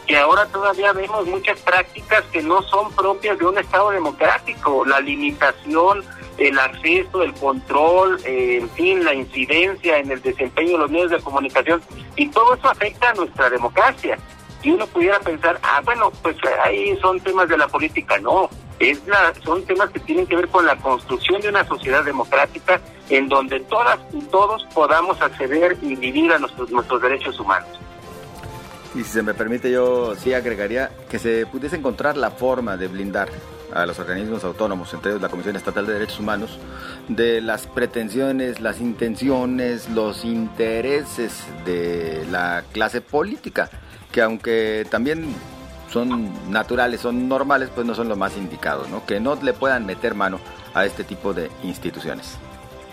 que 0.08 0.18
ahora 0.18 0.46
todavía 0.46 0.94
vemos 0.94 1.28
muchas 1.28 1.60
prácticas 1.60 2.24
que 2.32 2.42
no 2.42 2.62
son 2.64 2.90
propias 2.94 3.38
de 3.38 3.46
un 3.46 3.58
Estado 3.58 3.92
democrático, 3.92 4.86
la 4.86 5.02
limitación, 5.02 6.06
el 6.38 6.58
acceso, 6.58 7.22
el 7.22 7.34
control, 7.34 8.18
eh, 8.26 8.60
en 8.62 8.70
fin, 8.72 9.04
la 9.04 9.14
incidencia 9.14 9.98
en 9.98 10.10
el 10.10 10.22
desempeño 10.22 10.72
de 10.72 10.78
los 10.78 10.92
medios 10.92 11.12
de 11.12 11.20
comunicación, 11.20 11.82
y 12.16 12.30
todo 12.30 12.56
eso 12.56 12.70
afecta 12.70 13.10
a 13.10 13.14
nuestra 13.14 13.50
democracia. 13.50 14.18
Y 14.64 14.72
uno 14.72 14.88
pudiera 14.88 15.20
pensar, 15.20 15.60
ah, 15.62 15.82
bueno, 15.84 16.12
pues 16.24 16.38
ahí 16.64 16.98
son 17.02 17.20
temas 17.20 17.50
de 17.50 17.58
la 17.58 17.68
política. 17.68 18.18
No, 18.20 18.50
es 18.80 19.06
la, 19.06 19.34
son 19.44 19.64
temas 19.66 19.90
que 19.90 20.00
tienen 20.00 20.26
que 20.26 20.38
ver 20.38 20.48
con 20.48 20.66
la 20.66 20.76
construcción 20.78 21.42
de 21.42 21.50
una 21.50 21.66
sociedad 21.68 22.04
democrática 22.04 22.82
en 23.10 23.30
donde 23.30 23.60
todas 23.62 24.00
y 24.14 24.22
todos 24.24 24.66
podamos 24.74 25.22
acceder 25.22 25.78
y 25.82 25.96
vivir 25.96 26.32
a 26.32 26.40
nuestros, 26.40 26.70
nuestros 26.72 27.02
derechos 27.02 27.40
humanos. 27.40 27.70
Y 28.96 29.04
si 29.04 29.10
se 29.10 29.24
me 29.24 29.34
permite, 29.34 29.72
yo 29.72 30.16
sí 30.16 30.34
agregaría 30.34 30.90
que 31.10 31.20
se 31.20 31.46
pudiese 31.46 31.76
encontrar 31.76 32.16
la 32.16 32.32
forma 32.32 32.78
de 32.78 32.88
blindar 32.88 33.30
a 33.74 33.86
los 33.86 34.00
organismos 34.00 34.44
autónomos, 34.46 34.94
entre 34.94 35.12
ellos 35.12 35.22
la 35.22 35.28
Comisión 35.28 35.56
Estatal 35.58 35.86
de 35.86 35.94
Derechos 35.94 36.20
Humanos, 36.20 36.58
de 37.10 37.42
las 37.42 37.68
pretensiones, 37.68 38.62
las 38.62 38.80
intenciones, 38.80 39.90
los 39.90 40.24
intereses 40.24 41.44
de 41.66 42.26
la 42.32 42.64
clase 42.72 43.02
política, 43.02 43.70
que 44.14 44.22
aunque 44.22 44.88
también 44.90 45.36
son 45.92 46.32
naturales, 46.50 47.02
son 47.02 47.28
normales, 47.28 47.70
pues 47.74 47.86
no 47.86 47.96
son 47.96 48.08
lo 48.08 48.16
más 48.16 48.38
indicados, 48.38 48.90
¿no? 48.90 49.06
Que 49.06 49.20
no 49.20 49.36
le 49.36 49.52
puedan 49.52 49.86
meter 49.86 50.16
mano 50.16 50.40
a 50.74 50.86
este 50.86 51.04
tipo 51.04 51.34
de 51.34 51.52
instituciones. 51.64 52.38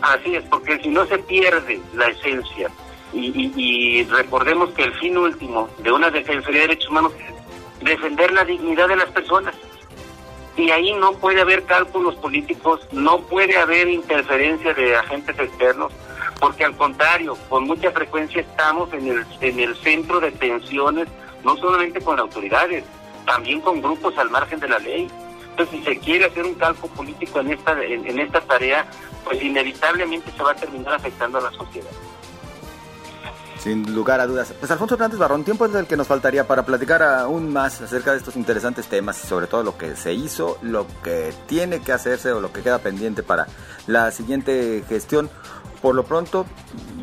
Así 0.02 0.34
es, 0.34 0.42
porque 0.44 0.78
si 0.80 0.88
no 0.88 1.06
se 1.06 1.18
pierde 1.18 1.80
la 1.94 2.08
esencia 2.08 2.68
y, 3.14 4.04
recordemos 4.04 4.70
que 4.70 4.84
el 4.84 4.94
fin 4.94 5.16
último 5.16 5.68
de 5.78 5.92
una 5.92 6.10
defensoría 6.10 6.62
de 6.62 6.68
derechos 6.68 6.90
humanos 6.90 7.12
es 7.80 7.84
defender 7.84 8.32
la 8.32 8.44
dignidad 8.44 8.88
de 8.88 8.96
las 8.96 9.10
personas. 9.10 9.54
Y 10.56 10.70
ahí 10.70 10.92
no 10.94 11.12
puede 11.12 11.40
haber 11.40 11.64
cálculos 11.64 12.14
políticos, 12.16 12.80
no 12.92 13.20
puede 13.20 13.56
haber 13.56 13.88
interferencia 13.88 14.74
de 14.74 14.96
agentes 14.96 15.38
externos, 15.38 15.92
porque 16.40 16.64
al 16.64 16.76
contrario, 16.76 17.36
con 17.48 17.64
mucha 17.64 17.90
frecuencia 17.90 18.42
estamos 18.42 18.92
en 18.92 19.08
el, 19.08 19.26
en 19.40 19.60
el 19.60 19.76
centro 19.76 20.20
de 20.20 20.30
tensiones, 20.32 21.08
no 21.44 21.56
solamente 21.56 22.00
con 22.00 22.18
autoridades, 22.18 22.84
también 23.24 23.60
con 23.60 23.80
grupos 23.80 24.16
al 24.18 24.30
margen 24.30 24.60
de 24.60 24.68
la 24.68 24.78
ley. 24.78 25.08
Entonces, 25.50 25.78
si 25.78 25.84
se 25.84 25.98
quiere 25.98 26.26
hacer 26.26 26.44
un 26.44 26.54
cálculo 26.54 26.92
político 26.94 27.40
en 27.40 27.52
esta, 27.52 27.82
en 27.82 28.18
esta 28.18 28.40
tarea, 28.40 28.86
pues 29.24 29.42
inevitablemente 29.42 30.30
se 30.32 30.42
va 30.42 30.52
a 30.52 30.56
terminar 30.56 30.94
afectando 30.94 31.38
a 31.38 31.42
la 31.42 31.52
sociedad. 31.52 31.90
Sin 33.62 33.94
lugar 33.94 34.20
a 34.20 34.26
dudas. 34.26 34.52
Pues 34.58 34.72
Alfonso 34.72 34.96
Hernández 34.96 35.20
Barrón, 35.20 35.44
tiempo 35.44 35.66
es 35.66 35.74
el 35.76 35.86
que 35.86 35.96
nos 35.96 36.08
faltaría 36.08 36.48
para 36.48 36.66
platicar 36.66 37.00
aún 37.04 37.52
más 37.52 37.80
acerca 37.80 38.10
de 38.10 38.18
estos 38.18 38.34
interesantes 38.34 38.88
temas 38.88 39.22
y 39.22 39.28
sobre 39.28 39.46
todo 39.46 39.62
lo 39.62 39.78
que 39.78 39.94
se 39.94 40.12
hizo, 40.12 40.58
lo 40.62 40.84
que 41.04 41.32
tiene 41.46 41.80
que 41.80 41.92
hacerse 41.92 42.32
o 42.32 42.40
lo 42.40 42.52
que 42.52 42.62
queda 42.62 42.80
pendiente 42.80 43.22
para 43.22 43.46
la 43.86 44.10
siguiente 44.10 44.82
gestión. 44.88 45.30
Por 45.82 45.96
lo 45.96 46.04
pronto, 46.04 46.46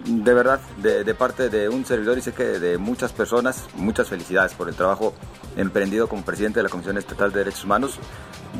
de 0.05 0.33
verdad, 0.33 0.61
de, 0.77 1.13
parte 1.13 1.49
de 1.49 1.67
un 1.67 1.85
servidor 1.85 2.17
y 2.17 2.21
sé 2.21 2.31
que 2.31 2.45
de 2.45 2.77
muchas 2.77 3.11
personas, 3.11 3.65
muchas 3.75 4.07
felicidades 4.07 4.53
por 4.53 4.69
el 4.69 4.75
trabajo 4.75 5.13
emprendido 5.57 6.07
como 6.07 6.23
presidente 6.23 6.59
de 6.59 6.63
la 6.63 6.69
Comisión 6.69 6.97
Estatal 6.97 7.33
de 7.33 7.39
Derechos 7.39 7.65
Humanos. 7.65 7.99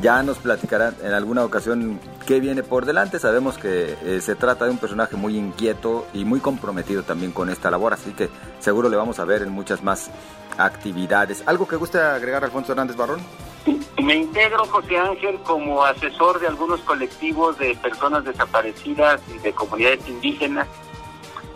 Ya 0.02 0.22
nos 0.22 0.38
platicarán 0.38 0.94
en 1.02 1.14
alguna 1.14 1.42
ocasión 1.42 1.98
qué 2.26 2.38
viene 2.38 2.62
por 2.62 2.84
delante. 2.84 3.18
Sabemos 3.18 3.56
que 3.56 3.96
eh, 4.04 4.20
se 4.20 4.34
trata 4.34 4.66
de 4.66 4.72
un 4.72 4.78
personaje 4.78 5.16
muy 5.16 5.38
inquieto 5.38 6.06
y 6.12 6.26
muy 6.26 6.40
comprometido 6.40 7.02
también 7.02 7.32
con 7.32 7.48
esta 7.48 7.70
labor, 7.70 7.94
así 7.94 8.12
que 8.12 8.28
seguro 8.60 8.90
le 8.90 8.96
vamos 8.96 9.18
a 9.18 9.24
ver 9.24 9.40
en 9.40 9.50
muchas 9.50 9.82
más 9.82 10.10
actividades. 10.58 11.42
¿Algo 11.46 11.66
que 11.66 11.76
guste 11.76 11.98
agregar, 11.98 12.44
Alfonso 12.44 12.72
Hernández 12.72 12.96
Barrón? 12.96 13.20
Me 14.02 14.16
integro, 14.16 14.64
José 14.66 14.98
Ángel, 14.98 15.38
como 15.44 15.84
asesor 15.84 16.40
de 16.40 16.46
algunos 16.46 16.80
colectivos 16.80 17.58
de 17.58 17.74
personas 17.76 18.24
desaparecidas 18.24 19.20
y 19.34 19.38
de 19.38 19.52
comunidades 19.52 20.08
indígenas. 20.08 20.66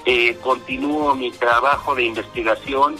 Eh, 0.05 0.37
continúo 0.43 1.15
mi 1.15 1.31
trabajo 1.33 1.95
de 1.95 2.05
investigación, 2.05 2.97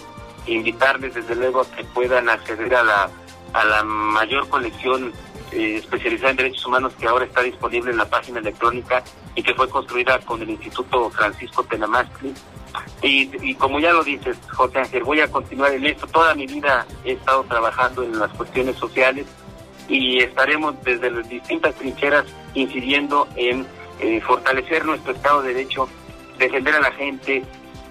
invitarles 0.47 1.15
desde 1.15 1.35
luego 1.35 1.61
a 1.61 1.71
que 1.71 1.85
puedan 1.85 2.29
acceder 2.29 2.75
a 2.75 2.83
la 2.83 3.11
a 3.55 3.65
la 3.65 3.85
mayor 3.85 4.49
colección 4.49 5.13
eh, 5.53 5.77
especializada 5.77 6.31
en 6.31 6.37
derechos 6.37 6.67
humanos 6.67 6.93
que 6.99 7.07
ahora 7.07 7.25
está 7.25 7.41
disponible 7.41 7.93
en 7.93 7.97
la 7.97 8.11
página 8.11 8.41
electrónica 8.41 9.03
y 9.35 9.43
que 9.43 9.55
fue 9.55 9.69
construida 9.69 10.19
con 10.21 10.43
el 10.43 10.51
Instituto 10.51 11.09
Francisco 11.11 11.63
Tenamastri. 11.65 12.35
Y, 13.03 13.31
y 13.43 13.55
como 13.55 13.81
ya 13.81 13.93
lo 13.93 14.03
dices, 14.03 14.37
José 14.49 14.79
Ángel, 14.79 15.05
voy 15.05 15.21
a 15.21 15.31
continuar 15.31 15.73
en 15.73 15.87
esto. 15.87 16.07
Toda 16.07 16.35
mi 16.35 16.47
vida 16.47 16.87
he 17.05 17.13
estado 17.13 17.45
trabajando 17.45 18.03
en 18.03 18.19
las 18.19 18.31
cuestiones 18.33 18.77
sociales 18.77 19.27
y 19.89 20.19
estaremos 20.21 20.75
desde 20.83 21.11
las 21.11 21.29
distintas 21.29 21.75
trincheras 21.75 22.25
incidiendo 22.55 23.29
en 23.37 23.67
eh, 24.01 24.21
fortalecer 24.21 24.85
nuestro 24.85 25.13
Estado 25.13 25.43
de 25.43 25.55
Derecho, 25.55 25.89
defender 26.39 26.75
a 26.75 26.81
la 26.81 26.93
gente, 26.93 27.45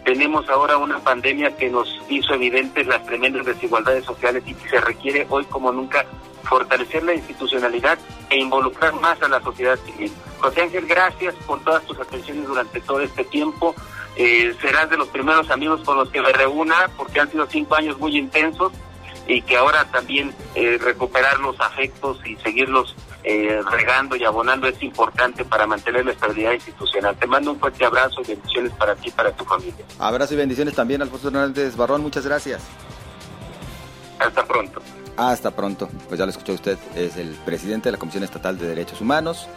tenemos 0.04 0.50
ahora 0.50 0.78
una 0.78 1.00
pandemia 1.00 1.56
que 1.56 1.69
nos 1.69 1.88
hizo 2.10 2.34
evidentes 2.34 2.86
las 2.88 3.06
tremendas 3.06 3.46
desigualdades 3.46 4.04
sociales 4.04 4.43
y 4.46 4.54
que 4.54 4.69
se 4.69 4.82
requiere 4.82 5.26
hoy 5.30 5.46
como 5.46 5.72
nunca 5.72 6.06
fortalecer 6.43 7.04
la 7.04 7.13
institucionalidad 7.13 7.98
e 8.30 8.38
involucrar 8.38 8.93
más 8.96 9.22
a 9.22 9.30
la 9.30 9.41
sociedad 9.41 9.80
civil. 9.86 10.12
José 10.39 10.63
Ángel, 10.63 10.86
gracias 10.88 11.34
por 11.48 11.63
todas 11.63 11.84
tus 11.86 11.98
atenciones 12.00 12.46
durante 12.46 12.82
todo 12.82 13.00
este 13.00 13.24
tiempo. 13.24 13.74
Eh, 14.15 14.56
serás 14.62 14.89
de 14.89 14.97
los 14.97 15.08
primeros 15.10 15.49
amigos 15.49 15.82
con 15.84 15.97
los 15.97 16.10
que 16.10 16.21
me 16.21 16.32
reúna 16.32 16.89
porque 16.95 17.19
han 17.19 17.32
sido 17.32 17.47
cinco 17.47 17.76
años 17.76 17.97
muy 17.97 18.17
intensos 18.17 18.71
y 19.28 19.41
que 19.41 19.58
ahora 19.58 19.86
también 19.86 20.34
eh, 20.56 20.78
recuperar 20.80 21.39
los 21.39 21.60
afectos 21.60 22.19
y 22.26 22.36
seguirlos 22.38 22.95
eh, 23.23 23.62
regando 23.71 24.15
y 24.15 24.23
abonando 24.26 24.67
es 24.67 24.82
importante 24.84 25.45
para 25.45 25.65
mantener 25.65 26.06
la 26.06 26.12
estabilidad 26.12 26.52
institucional. 26.52 27.15
Te 27.15 27.26
mando 27.26 27.52
un 27.52 27.60
fuerte 27.60 27.86
abrazo 27.86 28.21
y 28.21 28.28
bendiciones 28.28 28.73
para 28.73 28.95
ti 28.95 29.08
y 29.08 29.12
para 29.12 29.32
tu 29.32 29.45
familia. 29.45 29.86
Abrazo 29.97 30.34
y 30.34 30.38
bendiciones 30.38 30.76
también, 30.76 31.02
Alfonso 31.02 31.30
Hernández 31.30 31.76
Barrón. 31.76 32.02
Muchas 32.02 32.26
gracias. 32.26 32.62
Hasta 34.19 34.45
pronto. 34.45 34.82
Hasta 35.15 35.52
pronto. 35.52 35.89
Pues 36.08 36.19
ya 36.19 36.26
lo 36.26 36.32
escuchó 36.32 36.54
usted, 36.54 36.78
es 36.95 37.17
el 37.17 37.30
presidente 37.45 37.89
de 37.89 37.93
la 37.93 37.97
Comisión 37.97 38.23
Estatal 38.23 38.58
de 38.58 38.67
Derechos 38.67 38.99
Humanos, 38.99 39.47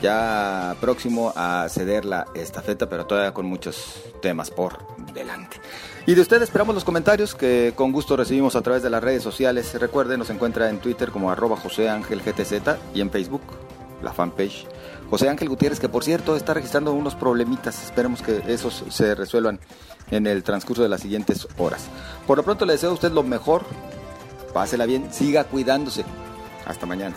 ya 0.00 0.76
próximo 0.80 1.32
a 1.36 1.66
ceder 1.68 2.04
la 2.04 2.26
estafeta, 2.34 2.88
pero 2.88 3.06
todavía 3.06 3.34
con 3.34 3.46
muchos 3.46 4.02
temas 4.20 4.50
por 4.50 4.78
delante. 5.12 5.60
Y 6.06 6.14
de 6.14 6.22
usted 6.22 6.42
esperamos 6.42 6.74
los 6.74 6.84
comentarios 6.84 7.34
que 7.34 7.72
con 7.76 7.92
gusto 7.92 8.16
recibimos 8.16 8.56
a 8.56 8.62
través 8.62 8.82
de 8.82 8.90
las 8.90 9.02
redes 9.02 9.22
sociales. 9.22 9.72
Recuerde, 9.74 10.16
nos 10.16 10.30
encuentra 10.30 10.70
en 10.70 10.78
Twitter 10.78 11.10
como 11.10 11.30
arroba 11.30 11.56
José 11.56 11.88
Ángel 11.88 12.22
GTZ 12.22 12.78
y 12.94 13.00
en 13.00 13.10
Facebook, 13.10 13.42
la 14.02 14.12
fanpage. 14.12 14.66
José 15.10 15.28
Ángel 15.28 15.48
Gutiérrez, 15.48 15.80
que 15.80 15.88
por 15.88 16.04
cierto 16.04 16.36
está 16.36 16.54
registrando 16.54 16.92
unos 16.92 17.14
problemitas. 17.14 17.84
Esperemos 17.84 18.22
que 18.22 18.42
esos 18.46 18.84
se 18.88 19.14
resuelvan 19.14 19.60
en 20.10 20.26
el 20.26 20.42
transcurso 20.42 20.82
de 20.82 20.88
las 20.88 21.00
siguientes 21.00 21.46
horas. 21.58 21.88
Por 22.26 22.38
lo 22.38 22.44
pronto 22.44 22.64
le 22.64 22.74
deseo 22.74 22.90
a 22.90 22.94
usted 22.94 23.12
lo 23.12 23.22
mejor. 23.22 23.64
Pásela 24.54 24.86
bien, 24.86 25.12
siga 25.12 25.44
cuidándose. 25.44 26.04
Hasta 26.66 26.86
mañana. 26.86 27.14